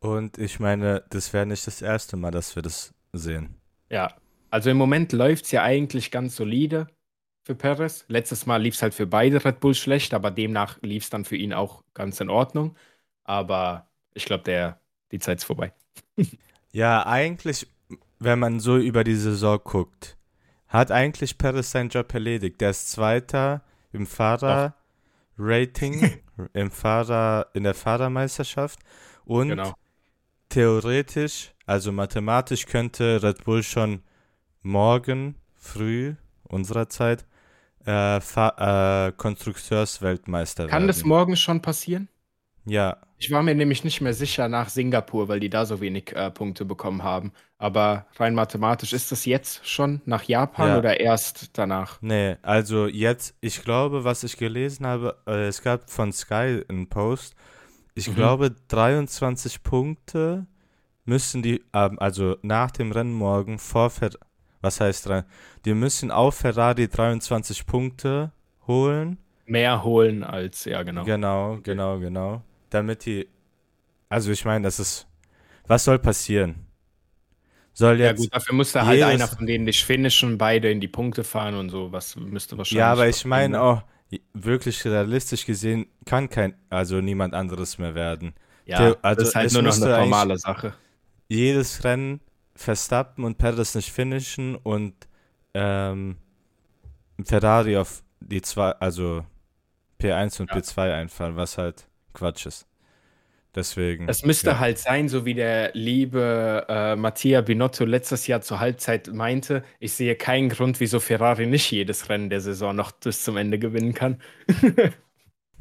Und 0.00 0.38
ich 0.38 0.58
meine, 0.58 1.04
das 1.10 1.32
wäre 1.32 1.46
nicht 1.46 1.66
das 1.66 1.82
erste 1.82 2.16
Mal, 2.16 2.30
dass 2.30 2.56
wir 2.56 2.62
das 2.62 2.94
sehen. 3.12 3.54
Ja, 3.90 4.14
also 4.50 4.70
im 4.70 4.78
Moment 4.78 5.12
läuft 5.12 5.44
es 5.44 5.50
ja 5.52 5.62
eigentlich 5.62 6.10
ganz 6.10 6.36
solide 6.36 6.88
für 7.42 7.54
Perez. 7.54 8.04
Letztes 8.08 8.46
Mal 8.46 8.62
lief 8.62 8.74
es 8.74 8.82
halt 8.82 8.94
für 8.94 9.06
beide 9.06 9.44
Red 9.44 9.60
Bull 9.60 9.74
schlecht, 9.74 10.14
aber 10.14 10.30
demnach 10.30 10.78
lief 10.82 11.04
es 11.04 11.10
dann 11.10 11.24
für 11.24 11.36
ihn 11.36 11.52
auch 11.52 11.84
ganz 11.94 12.20
in 12.20 12.30
Ordnung. 12.30 12.76
Aber 13.24 13.88
ich 14.14 14.24
glaube, 14.24 14.78
die 15.12 15.18
Zeit 15.18 15.38
ist 15.38 15.44
vorbei. 15.44 15.72
ja, 16.72 17.06
eigentlich, 17.06 17.66
wenn 18.18 18.38
man 18.38 18.58
so 18.60 18.78
über 18.78 19.04
die 19.04 19.16
Saison 19.16 19.60
guckt, 19.62 20.16
hat 20.66 20.90
eigentlich 20.90 21.36
Perez 21.36 21.70
seinen 21.72 21.90
Job 21.90 22.14
erledigt. 22.14 22.60
Der 22.60 22.70
ist 22.70 22.90
Zweiter 22.90 23.62
im 23.92 24.06
Fahrerrating, 24.06 24.72
im 26.54 26.70
Fahrer, 26.70 27.48
in 27.52 27.64
der 27.64 27.74
Fahrermeisterschaft 27.74 28.78
und 29.24 29.48
genau. 29.50 29.74
Theoretisch, 30.50 31.52
also 31.64 31.92
mathematisch 31.92 32.66
könnte 32.66 33.22
Red 33.22 33.44
Bull 33.44 33.62
schon 33.62 34.02
morgen 34.62 35.36
früh 35.56 36.14
unserer 36.42 36.88
Zeit 36.88 37.24
äh, 37.86 38.18
äh, 38.18 39.12
Konstrukteursweltmeister 39.12 40.64
Kann 40.66 40.82
werden. 40.82 40.86
das 40.88 41.04
morgen 41.04 41.36
schon 41.36 41.62
passieren? 41.62 42.08
Ja. 42.66 42.98
Ich 43.18 43.30
war 43.30 43.42
mir 43.42 43.54
nämlich 43.54 43.84
nicht 43.84 44.00
mehr 44.00 44.14
sicher 44.14 44.48
nach 44.48 44.68
Singapur, 44.68 45.28
weil 45.28 45.40
die 45.40 45.50
da 45.50 45.66
so 45.66 45.80
wenig 45.80 46.14
äh, 46.14 46.30
Punkte 46.30 46.64
bekommen 46.64 47.02
haben. 47.02 47.32
Aber 47.58 48.06
rein 48.16 48.34
mathematisch, 48.34 48.92
ist 48.92 49.12
das 49.12 49.26
jetzt 49.26 49.68
schon 49.68 50.00
nach 50.06 50.24
Japan 50.24 50.68
ja. 50.68 50.78
oder 50.78 51.00
erst 51.00 51.58
danach? 51.58 51.98
Nee, 52.00 52.36
also 52.42 52.86
jetzt, 52.86 53.36
ich 53.40 53.62
glaube, 53.62 54.04
was 54.04 54.24
ich 54.24 54.38
gelesen 54.38 54.86
habe, 54.86 55.18
äh, 55.26 55.48
es 55.48 55.62
gab 55.62 55.90
von 55.90 56.12
Sky 56.12 56.62
einen 56.68 56.88
Post. 56.88 57.34
Ich 58.00 58.08
mhm. 58.08 58.14
glaube, 58.14 58.50
23 58.68 59.62
Punkte 59.62 60.46
müssen 61.04 61.42
die, 61.42 61.62
ähm, 61.74 61.98
also 61.98 62.36
nach 62.40 62.70
dem 62.70 62.92
Rennen 62.92 63.12
morgen 63.12 63.58
vor, 63.58 63.90
Fer 63.90 64.10
was 64.62 64.80
heißt? 64.80 65.08
Die 65.64 65.74
müssen 65.74 66.10
auf 66.10 66.36
Ferrari 66.36 66.88
23 66.88 67.66
Punkte 67.66 68.32
holen. 68.66 69.18
Mehr 69.46 69.84
holen 69.84 70.22
als, 70.22 70.64
ja, 70.64 70.82
genau. 70.82 71.04
Genau, 71.04 71.58
genau, 71.62 71.98
genau. 71.98 72.42
Damit 72.70 73.04
die, 73.04 73.28
also 74.08 74.30
ich 74.30 74.44
meine, 74.44 74.64
das 74.64 74.78
ist, 74.78 75.06
was 75.66 75.84
soll 75.84 75.98
passieren? 75.98 76.66
Soll 77.72 78.00
jetzt 78.00 78.06
ja 78.06 78.12
gut, 78.12 78.34
dafür 78.34 78.54
musste 78.54 78.84
halt 78.84 79.02
einer 79.02 79.28
von 79.28 79.46
denen 79.46 79.64
nicht 79.64 79.84
finishen, 79.84 80.38
beide 80.38 80.70
in 80.70 80.80
die 80.80 80.88
Punkte 80.88 81.24
fahren 81.24 81.54
und 81.54 81.68
so, 81.68 81.92
was 81.92 82.16
müsste 82.16 82.56
wahrscheinlich. 82.56 82.78
Ja, 82.78 82.92
aber 82.92 83.08
ich 83.08 83.24
meine 83.24 83.60
auch, 83.62 83.82
wirklich 84.32 84.84
realistisch 84.84 85.46
gesehen 85.46 85.86
kann 86.04 86.28
kein, 86.28 86.54
also 86.68 87.00
niemand 87.00 87.34
anderes 87.34 87.78
mehr 87.78 87.94
werden. 87.94 88.34
Ja, 88.66 88.96
also 89.02 89.20
das 89.20 89.28
ist 89.28 89.34
halt 89.34 89.52
nur 89.52 89.62
noch 89.62 89.76
eine 89.76 89.98
normale 89.98 90.38
Sache. 90.38 90.74
Jedes 91.28 91.84
Rennen 91.84 92.20
Verstappen 92.54 93.24
und 93.24 93.38
Perez 93.38 93.74
nicht 93.74 93.90
finishen 93.90 94.54
und 94.56 94.94
ähm, 95.54 96.16
Ferrari 97.24 97.76
auf 97.76 98.02
die 98.20 98.42
zwei, 98.42 98.72
also 98.72 99.24
P1 100.00 100.40
und 100.40 100.50
ja. 100.50 100.56
P2 100.56 100.94
einfahren, 100.94 101.36
was 101.36 101.56
halt 101.56 101.88
Quatsch 102.12 102.46
ist. 102.46 102.66
Deswegen. 103.54 104.08
Es 104.08 104.24
müsste 104.24 104.50
ja. 104.50 104.58
halt 104.60 104.78
sein, 104.78 105.08
so 105.08 105.24
wie 105.24 105.34
der 105.34 105.72
liebe 105.74 106.66
äh, 106.68 106.94
Mattia 106.94 107.40
Binotto 107.40 107.84
letztes 107.84 108.28
Jahr 108.28 108.42
zur 108.42 108.60
Halbzeit 108.60 109.08
meinte, 109.12 109.64
ich 109.80 109.92
sehe 109.94 110.14
keinen 110.14 110.50
Grund, 110.50 110.78
wieso 110.78 111.00
Ferrari 111.00 111.46
nicht 111.46 111.70
jedes 111.70 112.08
Rennen 112.08 112.30
der 112.30 112.40
Saison 112.40 112.76
noch 112.76 112.92
bis 112.92 113.24
zum 113.24 113.36
Ende 113.36 113.58
gewinnen 113.58 113.92
kann. 113.92 114.20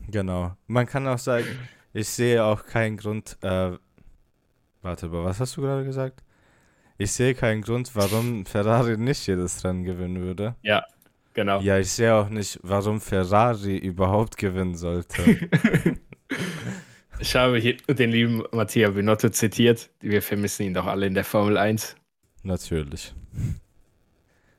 genau. 0.08 0.56
Man 0.68 0.86
kann 0.86 1.08
auch 1.08 1.18
sagen, 1.18 1.48
ich 1.92 2.08
sehe 2.08 2.44
auch 2.44 2.64
keinen 2.66 2.98
Grund, 2.98 3.38
äh, 3.42 3.72
warte, 4.84 5.08
aber 5.08 5.26
was 5.26 5.40
hast 5.40 5.58
du 5.58 5.62
gerade 5.62 5.84
gesagt? 5.84 6.22
Ich 7.00 7.12
sehe 7.14 7.34
keinen 7.34 7.64
Grund, 7.64 7.96
warum 7.96 8.46
Ferrari 8.46 8.98
nicht 8.98 9.26
jedes 9.26 9.64
Rennen 9.64 9.84
gewinnen 9.84 10.22
würde. 10.22 10.56
Ja, 10.62 10.84
genau. 11.34 11.60
Ja, 11.62 11.80
ich 11.80 11.92
sehe 11.92 12.14
auch 12.14 12.30
nicht, 12.30 12.60
warum 12.62 13.02
Ferrari 13.02 13.78
überhaupt 13.78 14.38
gewinnen 14.38 14.76
sollte. 14.76 15.50
ich 17.20 17.36
habe 17.36 17.58
hier 17.60 17.78
den 17.88 18.12
lieben 18.12 18.44
Mattia 18.52 18.90
Binotto 18.90 19.30
zitiert. 19.30 19.90
Wir 20.00 20.22
vermissen 20.22 20.64
ihn 20.64 20.74
doch 20.74 20.86
alle 20.86 21.06
in 21.06 21.14
der 21.14 21.24
Formel 21.24 21.58
1. 21.58 21.96
Natürlich. 22.44 23.14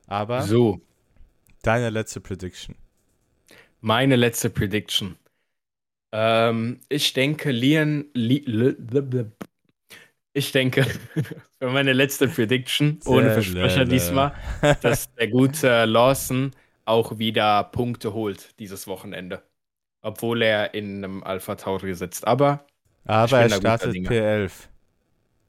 Aber 0.07 0.43
so. 0.43 0.81
deine 1.63 1.89
letzte 1.89 2.21
Prediction. 2.21 2.75
Meine 3.79 4.15
letzte 4.15 4.49
Prediction. 4.49 5.15
Ähm, 6.11 6.79
ich 6.89 7.13
denke, 7.13 7.51
Lian, 7.51 8.05
Li, 8.13 8.45
ich 10.33 10.51
denke, 10.51 10.85
für 11.59 11.69
meine 11.69 11.93
letzte 11.93 12.27
Prediction, 12.27 12.99
ohne 13.05 13.31
Versprecher 13.31 13.85
diesmal, 13.85 14.33
dass 14.81 15.13
der 15.15 15.27
gute 15.29 15.85
Lawson 15.85 16.51
auch 16.85 17.17
wieder 17.17 17.63
Punkte 17.65 18.13
holt 18.13 18.59
dieses 18.59 18.87
Wochenende. 18.87 19.43
Obwohl 20.01 20.41
er 20.41 20.73
in 20.73 21.03
einem 21.03 21.23
Alpha 21.23 21.55
Tauri 21.55 21.93
sitzt. 21.93 22.27
Aber, 22.27 22.65
Aber 23.05 23.39
er 23.39 23.49
startet 23.49 23.93
P11. 23.95 24.51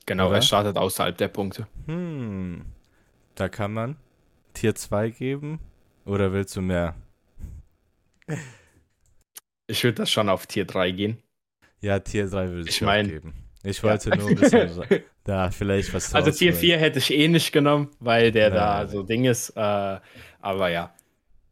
Genau, 0.07 0.29
Oder? 0.29 0.37
er 0.37 0.43
startet 0.43 0.77
außerhalb 0.77 1.17
der 1.17 1.29
Punkte. 1.29 1.67
Hm. 1.87 2.65
Da 3.35 3.49
kann 3.49 3.73
man 3.73 3.97
Tier 4.55 4.75
2 4.75 5.11
geben. 5.11 5.61
Oder 6.05 6.33
willst 6.33 6.57
du 6.57 6.61
mehr? 6.61 6.95
Ich 9.67 9.85
würde 9.85 9.97
das 9.97 10.11
schon 10.11 10.29
auf 10.29 10.47
Tier 10.47 10.65
3 10.67 10.91
gehen. 10.91 11.23
Ja, 11.81 11.99
Tier 11.99 12.29
3 12.29 12.49
würde 12.51 12.69
ich, 12.69 12.77
ich 12.77 12.83
mein, 12.83 13.09
geben. 13.09 13.35
Ich 13.63 13.83
wollte 13.83 14.11
ja. 14.11 14.17
nur 14.17 14.29
ein 14.29 14.35
bisschen 14.35 14.83
da 15.25 15.51
vielleicht 15.51 15.95
was 15.95 16.15
Also 16.15 16.31
Tier 16.31 16.53
4 16.53 16.79
hätte 16.79 16.99
ich 16.99 17.13
eh 17.13 17.29
nicht 17.29 17.53
genommen, 17.53 17.91
weil 18.01 18.33
der 18.33 18.51
Nein. 18.51 18.59
da 18.59 18.89
so 18.89 19.03
Ding 19.03 19.25
ist. 19.25 19.51
Äh, 19.51 20.01
aber 20.41 20.69
ja, 20.71 20.93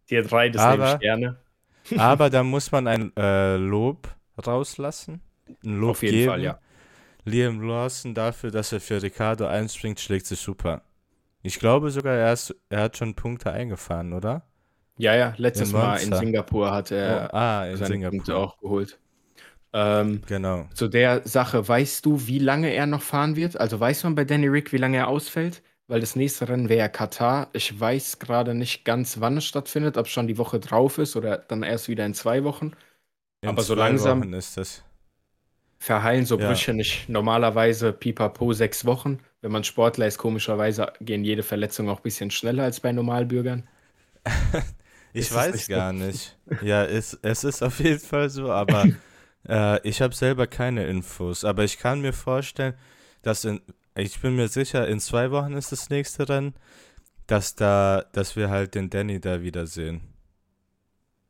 Tier 0.07 0.25
3, 0.25 0.49
das 0.51 0.63
aber, 0.63 0.77
nehme 0.85 0.95
ich 0.95 1.01
gerne. 1.01 1.37
Aber 1.97 2.31
da 2.31 2.43
muss 2.43 2.73
man 2.73 2.87
ein 2.87 3.13
äh, 3.17 3.57
Lob 3.57 4.09
rauslassen. 4.47 5.21
Ein 5.65 5.81
Lob 5.81 5.91
Auf 5.91 6.03
jeden 6.03 6.15
geben. 6.15 6.31
Fall, 6.31 6.43
ja. 6.43 6.59
Liam 7.25 7.61
Lawson 7.61 8.15
dafür, 8.15 8.51
dass 8.51 8.73
er 8.73 8.81
für 8.81 9.03
Ricardo 9.03 9.47
einspringt, 9.47 10.01
schlägt 10.01 10.27
sich 10.27 10.41
super. 10.41 10.83
Ich 11.43 11.59
glaube 11.59 11.91
sogar, 11.91 12.15
er, 12.15 12.33
ist, 12.33 12.55
er 12.69 12.83
hat 12.83 12.97
schon 12.97 13.15
Punkte 13.15 13.51
eingefahren, 13.51 14.13
oder? 14.13 14.43
Ja, 14.99 15.15
ja, 15.15 15.35
letztes 15.39 15.71
in 15.71 15.79
Mal 15.79 15.97
in 15.97 16.13
Singapur 16.13 16.71
hat 16.71 16.91
er 16.91 17.31
oh, 17.33 17.37
ah, 17.37 17.67
in 17.67 17.77
seine 17.77 17.89
Singapur. 17.89 18.19
Punkte 18.19 18.37
auch 18.37 18.59
geholt. 18.59 18.99
Ähm, 19.73 20.21
genau. 20.27 20.69
Zu 20.75 20.89
der 20.89 21.27
Sache, 21.27 21.67
weißt 21.67 22.05
du, 22.05 22.27
wie 22.27 22.39
lange 22.39 22.73
er 22.73 22.87
noch 22.87 23.03
fahren 23.03 23.37
wird? 23.37 23.59
Also 23.59 23.79
weiß 23.79 24.05
man 24.05 24.15
bei 24.15 24.25
Danny 24.25 24.49
Rick, 24.49 24.73
wie 24.73 24.79
lange 24.79 24.99
er 24.99 25.09
ausfällt? 25.09 25.63
Weil 25.91 26.01
das 26.01 26.17
nächste 26.17 26.49
Rennen 26.49 26.71
wäre 26.71 26.81
ja 26.81 26.89
Katar. 26.89 27.51
Ich 27.53 27.79
weiß 27.79 28.19
gerade 28.19 28.55
nicht 28.55 28.85
ganz, 28.87 29.21
wann 29.21 29.37
es 29.39 29.45
stattfindet, 29.45 29.97
ob 29.99 30.09
schon 30.09 30.27
die 30.27 30.39
Woche 30.39 30.61
drauf 30.61 30.99
ist 30.99 31.17
oder 31.17 31.39
dann 31.39 31.63
erst 31.63 31.89
wieder 31.89 32.07
in 32.07 32.15
zwei 32.15 32.45
Wochen. 32.45 32.73
In 33.43 33.55
Aber 33.55 33.63
so 33.63 33.75
langsam 33.75 34.23
Wochen 34.23 34.33
ist 34.33 34.57
das. 34.57 34.83
verheilen 35.81 36.27
so 36.27 36.39
ja. 36.39 36.39
Brüche 36.39 36.73
nicht. 36.75 37.09
Normalerweise 37.09 37.93
pipapo 37.93 38.53
sechs 38.53 38.85
Wochen. 38.87 39.19
Wenn 39.41 39.51
man 39.53 39.65
Sportler 39.65 40.07
ist, 40.07 40.17
komischerweise 40.19 40.93
gehen 41.01 41.25
jede 41.25 41.43
Verletzung 41.43 41.89
auch 41.89 41.99
ein 41.99 42.03
bisschen 42.05 42.31
schneller 42.31 42.63
als 42.65 42.79
bei 42.81 42.93
Normalbürgern. 42.93 43.69
ich 45.13 45.33
ist 45.33 45.33
weiß 45.33 45.69
nicht 45.69 45.69
gar 45.69 45.93
so? 45.93 45.93
nicht. 45.93 46.37
Ja, 46.61 46.85
es, 46.85 47.19
es 47.23 47.45
ist 47.45 47.63
auf 47.63 47.81
jeden 47.81 48.01
Fall 48.01 48.31
so, 48.31 48.51
aber 48.51 48.89
Äh, 49.49 49.81
ich 49.89 50.03
habe 50.03 50.15
selber 50.15 50.47
keine 50.47 50.87
Infos, 50.87 51.45
aber 51.45 51.65
ich 51.65 51.79
kann 51.79 52.01
mir 52.01 52.15
vorstellen, 52.15 52.75
dass 53.23 53.45
in, 53.45 53.61
ich 54.01 54.21
bin 54.21 54.37
mir 54.37 54.49
sicher, 54.49 54.89
in 54.89 55.01
zwei 55.01 55.31
Wochen 55.31 55.55
ist 55.55 55.73
das 55.73 55.91
nächste 55.91 56.29
Rennen, 56.29 56.55
dass 57.27 57.55
da, 57.55 58.05
dass 58.13 58.37
wir 58.37 58.51
halt 58.51 58.75
den 58.75 58.91
Danny 58.91 59.21
da 59.21 59.43
wiedersehen. 59.43 60.01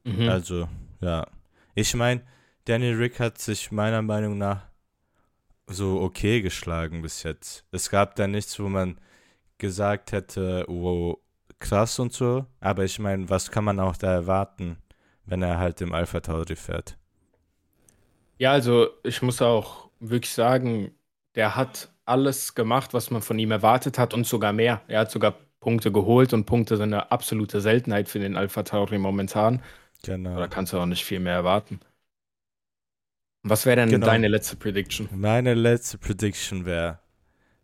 Mhm. 0.05 0.29
Also, 0.29 0.69
ja. 1.01 1.27
Ich 1.75 1.95
meine, 1.95 2.23
Danny 2.65 2.91
Rick 2.93 3.21
hat 3.21 3.39
sich 3.39 3.71
meiner 3.71 4.03
Meinung 4.03 4.39
nach 4.39 4.67
so 5.67 6.01
okay 6.01 6.43
geschlagen 6.43 7.03
bis 7.03 7.23
jetzt. 7.23 7.65
Es 7.71 7.91
gab 7.91 8.17
da 8.17 8.27
nichts, 8.27 8.59
wo 8.59 8.69
man 8.69 8.99
gesagt 9.59 10.13
hätte, 10.13 10.65
wow, 10.69 11.19
krass 11.59 11.99
und 11.99 12.13
so. 12.13 12.47
Aber 12.61 12.85
ich 12.85 12.99
meine, 12.99 13.29
was 13.29 13.51
kann 13.51 13.65
man 13.65 13.79
auch 13.79 13.97
da 13.97 14.13
erwarten 14.13 14.79
wenn 15.31 15.43
er 15.43 15.59
halt 15.59 15.81
im 15.81 15.95
Alpha 15.95 16.21
Tauri 16.21 16.57
fährt. 16.57 16.99
Ja, 18.39 18.53
also 18.53 18.89
ich 19.05 19.23
muss 19.23 19.41
auch 19.41 19.89
wirklich 20.01 20.33
sagen, 20.33 20.93
der 21.35 21.57
hat 21.57 21.89
alles 22.11 22.55
gemacht, 22.55 22.95
was 22.95 23.11
man 23.11 23.23
von 23.23 23.39
ihm 23.39 23.51
erwartet 23.53 23.99
hat 23.99 24.15
und 24.15 24.27
sogar 24.27 24.53
mehr. 24.53 24.83
Er 24.89 25.01
hat 25.01 25.11
sogar 25.11 25.33
Punkte 25.61 25.93
geholt 25.93 26.33
und 26.35 26.47
Punkte 26.47 26.77
sind 26.77 26.93
eine 26.95 27.11
absolute 27.13 27.61
Seltenheit 27.61 28.09
für 28.09 28.19
den 28.19 28.37
Alpha 28.37 28.63
Tauri 28.65 28.99
momentan. 28.99 29.63
Genau. 30.03 30.37
Da 30.39 30.49
kannst 30.49 30.73
du 30.73 30.79
auch 30.79 30.87
nicht 30.87 31.05
viel 31.05 31.21
mehr 31.21 31.35
erwarten. 31.35 31.81
Was 33.43 33.67
wäre 33.67 33.77
denn 33.77 33.89
Genau. 33.91 34.07
deine 34.07 34.29
letzte 34.29 34.57
Prediction? 34.57 35.09
Meine 35.11 35.55
letzte 35.55 35.99
Prediction 35.99 36.65
wäre, 36.67 37.01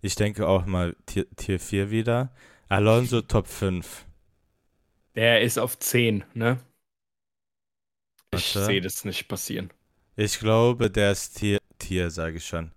ich 0.03 0.15
denke 0.17 0.49
auch 0.49 0.67
mal 0.67 0.97
Tier, 1.07 1.27
Tier 1.37 1.61
4 1.61 1.91
wieder. 1.91 2.33
Alonso 2.69 3.23
Top 3.23 3.47
5. 3.49 4.07
Der 5.17 5.41
ist 5.43 5.59
auf 5.59 5.79
10, 5.81 6.23
ne? 6.35 6.61
Ich 8.31 8.53
sehe 8.53 8.81
das 8.81 9.05
nicht 9.05 9.27
passieren. 9.27 9.73
Ich 10.17 10.39
glaube, 10.41 10.91
der 10.91 11.13
ist 11.13 11.39
Tier, 11.39 11.59
Tier 11.79 12.11
sage 12.11 12.37
ich 12.37 12.47
schon. 12.47 12.73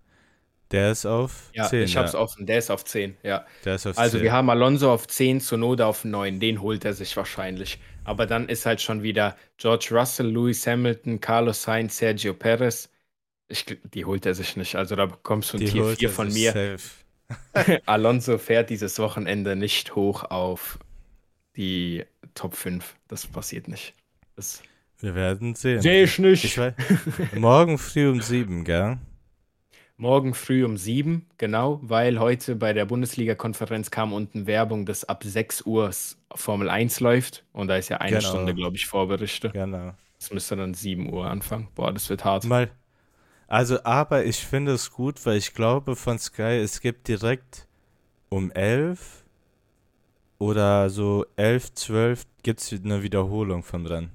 Der 0.70 0.92
ist 0.92 1.04
auf 1.06 1.50
Ja, 1.52 1.68
10. 1.68 1.82
ich 1.82 1.96
hab's 1.96 2.12
ja. 2.12 2.18
offen. 2.20 2.46
Der 2.46 2.58
ist 2.58 2.70
auf 2.70 2.84
10, 2.84 3.16
ja. 3.22 3.44
Der 3.64 3.74
ist 3.74 3.86
auf 3.86 3.98
Also 3.98 4.18
10. 4.18 4.22
wir 4.24 4.32
haben 4.32 4.50
Alonso 4.50 4.92
auf 4.92 5.08
10, 5.08 5.40
Sonoda 5.40 5.86
auf 5.86 6.04
9. 6.04 6.38
Den 6.40 6.60
holt 6.62 6.84
er 6.84 6.94
sich 6.94 7.16
wahrscheinlich. 7.16 7.78
Aber 8.04 8.26
dann 8.26 8.48
ist 8.48 8.66
halt 8.66 8.80
schon 8.80 9.02
wieder 9.02 9.36
George 9.58 9.88
Russell, 9.92 10.26
Lewis 10.30 10.66
Hamilton, 10.66 11.20
Carlos 11.20 11.62
Sainz, 11.62 11.98
Sergio 11.98 12.34
Perez. 12.34 12.88
Ich, 13.48 13.66
die 13.94 14.04
holt 14.04 14.26
er 14.26 14.34
sich 14.34 14.56
nicht. 14.56 14.76
Also 14.76 14.94
da 14.96 15.06
bekommst 15.06 15.52
du 15.52 15.56
ein 15.58 15.60
Die 15.60 15.66
Tier 15.66 15.84
holt 15.84 15.98
4 15.98 16.08
er 16.08 16.12
von 16.14 16.32
mir. 16.32 16.76
Alonso 17.86 18.38
fährt 18.38 18.70
dieses 18.70 18.98
Wochenende 18.98 19.56
nicht 19.56 19.94
hoch 19.96 20.24
auf 20.24 20.78
die 21.56 22.04
Top 22.34 22.54
5. 22.54 22.96
Das 23.08 23.26
passiert 23.26 23.68
nicht. 23.68 23.94
Das 24.36 24.62
Wir 24.98 25.14
werden 25.14 25.54
sehen. 25.54 25.80
sehe 25.80 26.04
ich 26.04 26.18
nicht. 26.18 26.44
Ich 26.44 26.58
weiß, 26.58 26.74
morgen 27.34 27.78
früh 27.78 28.08
um 28.08 28.20
7, 28.20 28.64
gell? 28.64 28.98
Morgen 30.00 30.32
früh 30.32 30.64
um 30.64 30.78
7, 30.78 31.26
genau, 31.36 31.78
weil 31.82 32.18
heute 32.18 32.56
bei 32.56 32.72
der 32.72 32.86
Bundesliga-Konferenz 32.86 33.90
kam 33.90 34.14
unten 34.14 34.46
Werbung, 34.46 34.86
dass 34.86 35.04
ab 35.04 35.22
6 35.22 35.66
Uhr 35.66 35.90
Formel 36.34 36.70
1 36.70 37.00
läuft. 37.00 37.44
Und 37.52 37.68
da 37.68 37.76
ist 37.76 37.90
ja 37.90 37.98
eine 37.98 38.16
Genau. 38.16 38.30
Stunde, 38.30 38.54
glaube 38.54 38.76
ich, 38.76 38.86
Vorberichte. 38.86 39.50
Genau. 39.50 39.92
Das 40.18 40.32
müsste 40.32 40.56
dann 40.56 40.72
7 40.72 41.12
Uhr 41.12 41.26
anfangen. 41.26 41.68
Boah, 41.74 41.92
das 41.92 42.08
wird 42.08 42.24
hart. 42.24 42.46
Mal. 42.46 42.70
Also, 43.46 43.84
aber 43.84 44.24
ich 44.24 44.38
finde 44.38 44.72
es 44.72 44.90
gut, 44.90 45.26
weil 45.26 45.36
ich 45.36 45.52
glaube 45.52 45.94
von 45.96 46.18
Sky, 46.18 46.58
es 46.62 46.80
gibt 46.80 47.06
direkt 47.06 47.68
um 48.30 48.50
11 48.52 49.26
oder 50.38 50.88
so 50.88 51.26
11, 51.36 51.74
12 51.74 52.26
gibt 52.42 52.60
es 52.60 52.72
eine 52.72 53.02
Wiederholung 53.02 53.62
vom 53.62 53.84
Rennen. 53.84 54.12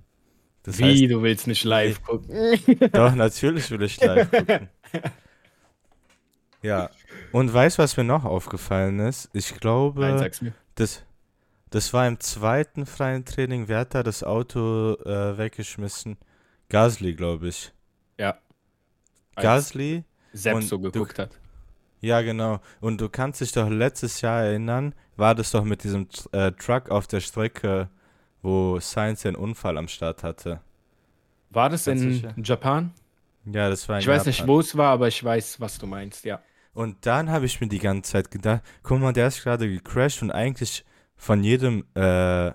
Das 0.64 0.80
Wie, 0.80 1.08
du 1.08 1.22
willst 1.22 1.46
nicht 1.46 1.64
live 1.64 2.02
gucken? 2.02 2.34
heißt, 2.36 2.96
doch, 2.96 3.14
natürlich 3.14 3.70
will 3.70 3.84
ich 3.84 4.02
live 4.02 4.32
gucken. 4.32 4.70
Ja. 6.66 6.90
Und 7.32 7.54
weißt 7.54 7.78
du, 7.78 7.84
was 7.84 7.96
mir 7.98 8.04
noch 8.04 8.26
aufgefallen 8.26 9.00
ist? 9.00 9.30
Ich 9.34 9.54
glaube, 9.60 10.02
Nein, 10.02 10.32
das, 10.76 11.04
das 11.70 11.94
war 11.94 12.08
im 12.08 12.20
zweiten 12.20 12.86
freien 12.86 13.26
Training. 13.26 13.68
Wer 13.68 13.80
hat 13.80 13.94
da 13.96 14.04
das 14.04 14.24
Auto 14.24 14.96
äh, 15.06 15.38
weggeschmissen? 15.38 16.18
Gasly, 16.70 17.14
glaube 17.14 17.48
ich. 17.50 17.72
Ja. 18.18 18.38
Als 19.36 19.44
Gasly 19.44 20.04
Sepp 20.34 20.64
so 20.64 20.78
du- 20.78 20.92
geguckt 20.92 21.20
hat. 21.20 21.32
Ja, 22.02 22.22
genau. 22.22 22.60
Und 22.82 23.02
du 23.02 23.10
kannst 23.10 23.42
dich 23.42 23.52
doch 23.52 23.70
letztes 23.70 24.22
Jahr 24.22 24.42
erinnern, 24.44 24.94
war 25.16 25.34
das 25.34 25.52
doch 25.52 25.64
mit 25.64 25.84
diesem 25.84 26.08
äh, 26.34 26.52
Truck 26.52 26.90
auf 26.92 27.08
der 27.08 27.20
Strecke, 27.20 27.90
wo 28.44 28.80
Sainz 28.80 29.26
einen 29.26 29.36
Unfall 29.36 29.78
am 29.78 29.88
Start 29.88 30.22
hatte. 30.24 30.62
War 31.50 31.70
das 31.70 31.88
in. 31.88 32.34
Japan? 32.44 32.92
Ja, 33.46 33.70
das 33.70 33.88
war 33.90 33.96
in 33.96 34.02
Ich 34.02 34.08
weiß 34.08 34.26
nicht, 34.26 34.40
Japan. 34.40 34.54
wo 34.54 34.60
es 34.60 34.76
war, 34.78 34.92
aber 34.92 35.08
ich 35.08 35.24
weiß, 35.24 35.60
was 35.60 35.78
du 35.80 35.88
meinst, 35.88 36.26
ja. 36.26 36.42
Und 36.76 37.06
dann 37.08 37.32
habe 37.32 37.48
ich 37.48 37.62
mir 37.62 37.68
die 37.70 37.80
ganze 37.80 38.12
Zeit 38.14 38.32
gedacht, 38.32 38.62
guck 38.84 39.00
mal, 39.00 39.14
der 39.14 39.28
ist 39.30 39.44
gerade 39.44 39.68
gecrashed 39.70 40.22
und 40.22 40.32
eigentlich 40.32 40.86
von 41.16 41.44
jedem 41.44 41.86
äh, 41.96 42.52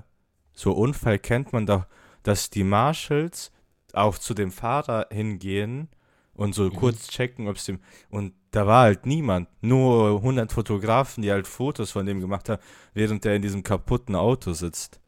so 0.53 0.73
Unfall 0.73 1.19
kennt 1.19 1.53
man 1.53 1.67
doch, 1.67 1.87
dass 2.23 2.51
die 2.51 2.65
Marshals 2.65 3.51
auch 3.95 4.19
zu 4.19 4.35
dem 4.35 4.53
Fahrer 4.53 5.09
hingehen 5.11 5.89
und 6.35 6.55
so 6.55 6.65
Mhm. 6.65 6.77
kurz 6.77 7.09
checken, 7.09 7.49
ob 7.49 7.57
es 7.57 7.65
dem. 7.65 7.81
Und 8.11 8.35
da 8.53 8.67
war 8.67 8.83
halt 8.85 9.07
niemand. 9.07 9.49
Nur 9.63 10.23
100 10.23 10.53
Fotografen, 10.53 11.23
die 11.23 11.33
halt 11.33 11.47
Fotos 11.49 11.91
von 11.93 12.07
dem 12.07 12.21
gemacht 12.21 12.49
haben, 12.51 12.63
während 12.95 13.25
der 13.25 13.37
in 13.37 13.43
diesem 13.43 13.63
kaputten 13.63 14.15
Auto 14.17 14.53
sitzt. 14.53 15.01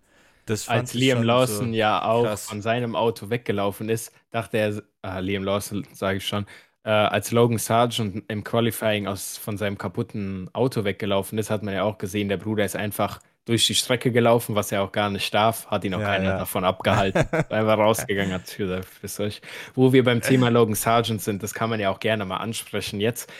Als 0.67 0.95
Liam 0.95 1.23
Lawson 1.23 1.69
so, 1.71 1.75
ja 1.77 2.05
auch 2.05 2.25
krass. 2.25 2.47
von 2.47 2.63
seinem 2.63 2.97
Auto 2.97 3.31
weggelaufen 3.31 3.89
ist, 3.89 4.13
dachte 4.33 4.59
er, 4.59 4.83
ah, 5.03 5.19
Liam 5.21 5.45
Lawson 5.45 5.87
sage 5.93 6.19
ich 6.19 6.27
schon, 6.27 6.47
äh, 6.85 6.91
als 6.91 7.31
Logan 7.31 7.59
Sargent 7.59 8.25
im 8.29 8.45
Qualifying 8.45 9.07
aus, 9.07 9.39
von 9.39 9.57
seinem 9.57 9.79
kaputten 9.79 10.51
Auto 10.55 10.85
weggelaufen 10.85 11.39
ist, 11.39 11.51
hat 11.51 11.63
man 11.63 11.75
ja 11.75 11.85
auch 11.85 11.99
gesehen, 11.99 12.29
der 12.29 12.37
Bruder 12.39 12.65
ist 12.65 12.77
einfach 12.77 13.21
durch 13.45 13.67
die 13.67 13.75
Strecke 13.75 14.13
gelaufen, 14.13 14.55
was 14.55 14.71
er 14.73 14.83
auch 14.83 14.93
gar 14.93 15.11
nicht 15.11 15.33
darf, 15.35 15.67
hat 15.67 15.85
ihn 15.85 15.95
auch 15.95 16.01
Ja, 16.01 16.07
keiner 16.07 16.31
ja. 16.31 16.39
davon 16.39 16.65
abgehalten, 16.65 17.29
ist 17.33 17.53
einfach 17.53 17.79
rausgegangen 17.79 18.33
hat 18.33 18.49
für, 18.49 18.83
für 18.85 19.09
solch. 19.09 19.43
Wo 19.75 19.93
wir 19.93 20.05
beim 20.05 20.21
Thema 20.21 20.49
Logan 20.51 20.75
Sargent 20.77 21.23
sind, 21.23 21.43
das 21.43 21.55
kann 21.55 21.71
man 21.71 21.81
ja 21.81 21.91
auch 21.91 22.01
gerne 22.01 22.25
mal 22.25 22.37
ansprechen 22.39 23.01
jetzt. 23.01 23.31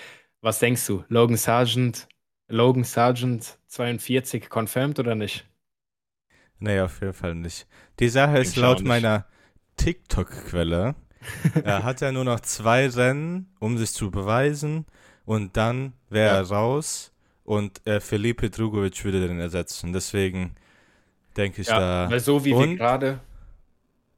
Was 0.41 0.59
denkst 0.59 0.85
du, 0.87 1.05
Logan 1.09 1.37
Sargent, 1.37 2.09
Logan 2.49 2.85
Sargent 2.85 3.59
42 3.69 4.49
confirmed 4.53 4.99
oder 4.99 5.15
nicht? 5.15 5.47
Nee, 6.59 6.81
auf 6.81 7.01
jeden 7.01 7.13
Fall 7.13 7.35
nicht. 7.35 7.67
Die 7.99 8.09
Sache 8.09 8.39
ist, 8.39 8.57
laut 8.57 8.85
meiner 8.85 9.27
TikTok-Quelle, 9.77 10.95
er 11.63 11.83
hat 11.85 12.01
ja 12.01 12.13
nur 12.13 12.25
noch 12.25 12.41
zwei 12.41 12.89
Rennen, 12.89 13.49
um 13.61 13.79
sich 13.79 13.93
zu 13.93 14.11
beweisen. 14.11 14.87
Und 15.25 15.57
dann 15.57 15.93
wäre 16.11 16.31
Ja. 16.31 16.39
er 16.39 16.49
raus 16.49 17.13
und 17.45 17.87
äh, 17.87 18.01
Felipe 18.01 18.51
Drugovic 18.51 19.05
würde 19.05 19.27
den 19.29 19.39
ersetzen. 19.41 19.93
Deswegen 19.93 20.57
denke 21.37 21.63
ich 21.63 21.73
Ja, 21.73 21.75
da. 21.75 22.09
weil 22.09 22.21
so 22.21 22.45
wie 22.45 22.57
wir 22.59 22.69
Und? 22.69 22.79
gerade, 22.79 23.21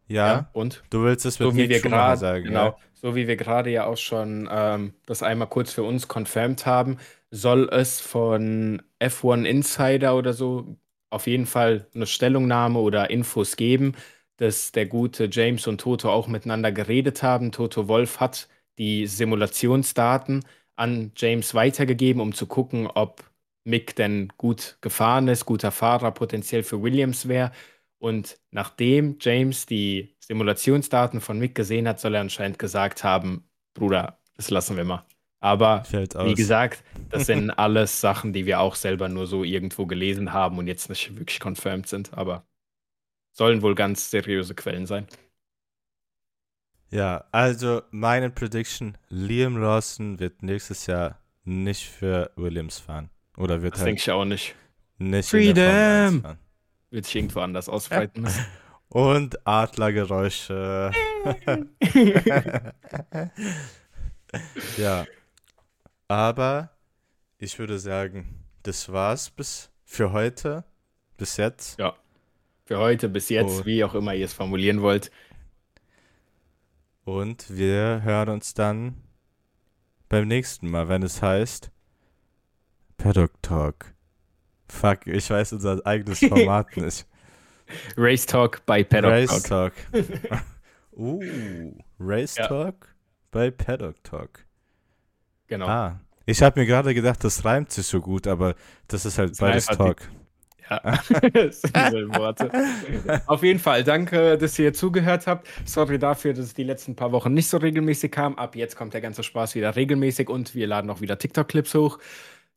Ja, 0.09 0.38
ja, 0.38 0.51
und 0.53 0.85
du 0.90 1.03
willst 1.05 1.27
es 1.27 1.38
mit 1.40 1.53
so 1.53 1.57
wie 1.57 1.69
wir 1.69 1.81
gerade, 1.81 2.17
sagen, 2.17 2.45
genau, 2.45 2.77
ja? 2.77 2.79
so 2.95 3.14
wie 3.17 3.27
wir 3.29 3.37
gerade 3.37 3.71
ja 3.71 3.87
auch 3.87 3.97
schon 3.97 4.49
ähm, 4.51 4.95
das 5.07 5.23
einmal 5.23 5.49
kurz 5.49 5.73
für 5.73 5.83
uns 5.85 6.09
confirmed 6.09 6.67
haben, 6.67 6.99
soll 7.31 7.69
es 7.73 8.01
von 8.01 8.83
F1 8.99 9.45
Insider 9.47 10.17
oder 10.17 10.33
so 10.33 10.77
auf 11.11 11.27
jeden 11.27 11.47
Fall 11.47 11.88
eine 11.95 12.07
Stellungnahme 12.07 12.79
oder 12.81 13.11
Infos 13.11 13.57
geben, 13.57 13.95
dass 14.37 14.73
der 14.73 14.87
gute 14.87 15.29
James 15.31 15.66
und 15.66 15.81
Toto 15.81 16.11
auch 16.11 16.29
miteinander 16.29 16.73
geredet 16.73 17.23
haben. 17.23 17.53
Toto 17.53 17.88
Wolf 17.88 18.20
hat 18.20 18.49
die 18.79 19.07
Simulationsdaten 19.07 20.44
an 20.77 21.12
James 21.16 21.55
weitergegeben, 21.55 22.20
um 22.20 22.35
zu 22.35 22.47
gucken, 22.47 22.87
ob 22.87 23.23
Mick 23.64 23.97
denn 23.97 24.33
gut 24.37 24.77
gefahren 24.81 25.29
ist, 25.29 25.47
guter 25.47 25.70
Fahrer 25.70 26.11
potenziell 26.12 26.62
für 26.62 26.83
Williams 26.83 27.29
wäre. 27.29 27.53
Und 27.99 28.38
nachdem 28.51 29.16
James 29.20 29.66
die 29.66 30.14
Simulationsdaten 30.20 31.20
von 31.20 31.38
Mick 31.38 31.55
gesehen 31.55 31.88
hat, 31.88 32.01
soll 32.01 32.14
er 32.14 32.20
anscheinend 32.20 32.59
gesagt 32.59 33.05
haben, 33.05 33.49
Bruder, 33.75 34.18
das 34.37 34.51
lassen 34.51 34.77
wir 34.77 34.85
mal. 34.85 35.07
Aber 35.40 35.85
wie 36.23 36.35
gesagt, 36.35 36.83
das 37.11 37.27
sind 37.27 37.51
alles 37.51 38.01
Sachen, 38.01 38.33
die 38.33 38.47
wir 38.47 38.61
auch 38.61 38.75
selber 38.75 39.09
nur 39.09 39.27
so 39.27 39.44
irgendwo 39.44 39.87
gelesen 39.87 40.33
haben 40.33 40.59
und 40.59 40.66
jetzt 40.66 40.88
nicht 40.88 41.16
wirklich 41.18 41.40
confirmed 41.40 41.87
sind, 41.88 42.14
aber 42.14 42.47
sollen 43.35 43.61
wohl 43.61 43.75
ganz 43.75 44.11
seriöse 44.11 44.55
Quellen 44.55 44.87
sein. 44.87 45.07
Ja, 46.90 47.25
also 47.33 47.83
meine 47.90 48.31
Prediction: 48.31 48.97
Liam 49.09 49.57
Lawson 49.59 50.18
wird 50.20 50.42
nächstes 50.42 50.87
Jahr 50.87 51.18
nicht 51.44 51.87
für 51.88 52.31
Williams 52.37 52.79
fahren. 52.79 53.11
Oder 53.37 53.61
wird 53.62 53.75
Das 53.75 53.81
halt 53.81 53.88
denke 53.88 54.01
ich 54.01 54.11
auch 54.11 54.25
nicht. 54.25 54.55
nicht 54.99 55.35
in 55.35 55.55
der 55.55 55.70
Formel 55.70 55.94
1 55.99 56.12
Freedom! 56.12 56.23
fahren. 56.23 56.38
Wird 56.90 57.05
sich 57.07 57.16
irgendwo 57.16 57.40
anders 57.40 57.68
ausbreiten 57.68 58.23
müssen. 58.23 58.47
Und 58.88 59.44
Adlergeräusche. 59.47 60.92
ja. 64.77 65.05
Aber 66.07 66.70
ich 67.38 67.59
würde 67.59 67.79
sagen, 67.81 68.44
das 68.62 68.92
war's 68.92 69.31
bis 69.31 69.70
für 69.85 70.12
heute. 70.12 70.64
Bis 71.16 71.37
jetzt. 71.37 71.79
Ja. 71.79 71.97
Für 72.66 72.79
heute, 72.79 73.09
bis 73.09 73.29
jetzt, 73.29 73.61
Oh. 73.62 73.66
wie 73.66 73.85
auch 73.85 73.94
immer 73.94 74.14
ihr 74.14 74.24
es 74.24 74.33
formulieren 74.33 74.81
wollt. 74.83 75.11
Und 77.05 77.55
wir 77.55 78.00
hören 78.03 78.31
uns 78.31 78.55
dann 78.55 78.96
beim 80.09 80.27
nächsten 80.29 80.70
Mal, 80.70 80.88
wenn 80.88 81.03
es 81.03 81.20
heißt 81.20 81.70
Paddock 82.96 83.42
Talk. 83.42 83.92
Fuck, 84.70 85.07
ich 85.07 85.29
weiß 85.29 85.53
unser 85.53 85.85
eigenes 85.85 86.18
Format 86.27 86.77
nicht. 86.79 87.07
Race 87.96 88.24
Talk 88.27 88.64
bei 88.64 88.83
Paddock 88.85 89.11
Race 89.11 89.42
Talk. 89.42 89.74
Talk. 89.92 90.05
uh, 90.96 91.20
Race 92.00 92.37
Ja. 92.37 92.46
Talk 92.46 92.94
bei 93.31 93.50
Paddock 93.50 94.03
Talk. 94.05 94.46
Genau. 95.48 95.66
Ah, 95.66 96.00
ich 96.24 96.42
habe 96.42 96.61
mir 96.61 96.66
gerade 96.66 96.94
gedacht, 96.94 97.22
das 97.24 97.44
reimt 97.44 97.70
sich 97.70 97.87
so 97.87 98.00
gut, 98.00 98.27
aber 98.27 98.55
das 98.88 99.05
ist 99.05 99.18
halt 99.18 99.31
Das 99.33 99.38
beides 99.38 99.66
Talk. 99.66 100.09
Ja, 100.70 100.81
das 101.33 101.62
sind 101.62 101.77
dieselben 101.77 102.14
Worte. 102.14 102.50
Auf 103.27 103.42
jeden 103.42 103.59
Fall, 103.59 103.85
danke, 103.85 104.38
dass 104.38 104.59
ihr 104.59 104.72
zugehört 104.72 105.27
habt. 105.27 105.48
Sorry 105.64 105.98
dafür, 105.98 106.33
dass 106.33 106.46
es 106.46 106.55
die 106.55 106.64
letzten 106.64 106.96
paar 106.96 107.12
Wochen 107.12 107.35
nicht 107.35 107.48
so 107.48 107.59
regelmäßig 107.59 108.11
kam. 108.11 108.37
Ab 108.37 108.57
jetzt 108.57 108.77
kommt 108.77 108.94
der 108.94 109.00
ganze 109.00 109.22
Spaß 109.22 109.55
wieder 109.55 109.77
regelmäßig 109.77 110.29
und 110.29 110.55
wir 110.55 110.66
laden 110.66 110.90
auch 110.90 111.00
wieder 111.00 111.18
TikTok-Clips 111.18 111.74
hoch. 111.74 111.98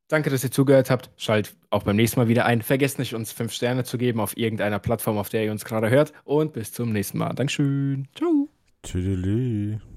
Danke, 0.08 0.30
dass 0.30 0.43
ihr 0.43 0.52
zugehört 0.52 0.89
habt. 0.89 1.10
Schalt 1.17 1.56
auch 1.70 1.84
beim 1.84 1.98
nächsten 1.98 2.20
Mal 2.20 2.30
wieder 2.30 2.46
ein. 2.46 2.62
Vergesst 2.62 2.98
nicht, 2.98 3.13
uns 3.13 3.34
fünf 3.34 3.52
Sterne 3.52 3.84
zu 3.84 3.98
geben 3.98 4.22
auf 4.22 4.38
irgendeiner 4.38 4.80
Plattform, 4.80 5.17
auf 5.17 5.28
der 5.30 5.43
ihr 5.43 5.52
uns 5.52 5.65
gerade 5.65 5.89
hört. 5.89 6.13
Und 6.24 6.54
bis 6.54 6.72
zum 6.72 6.93
nächsten 6.93 7.17
Mal. 7.17 7.34
Dankeschön. 7.34 8.08
Ciao. 8.15 8.48
Tschüss. 8.84 9.97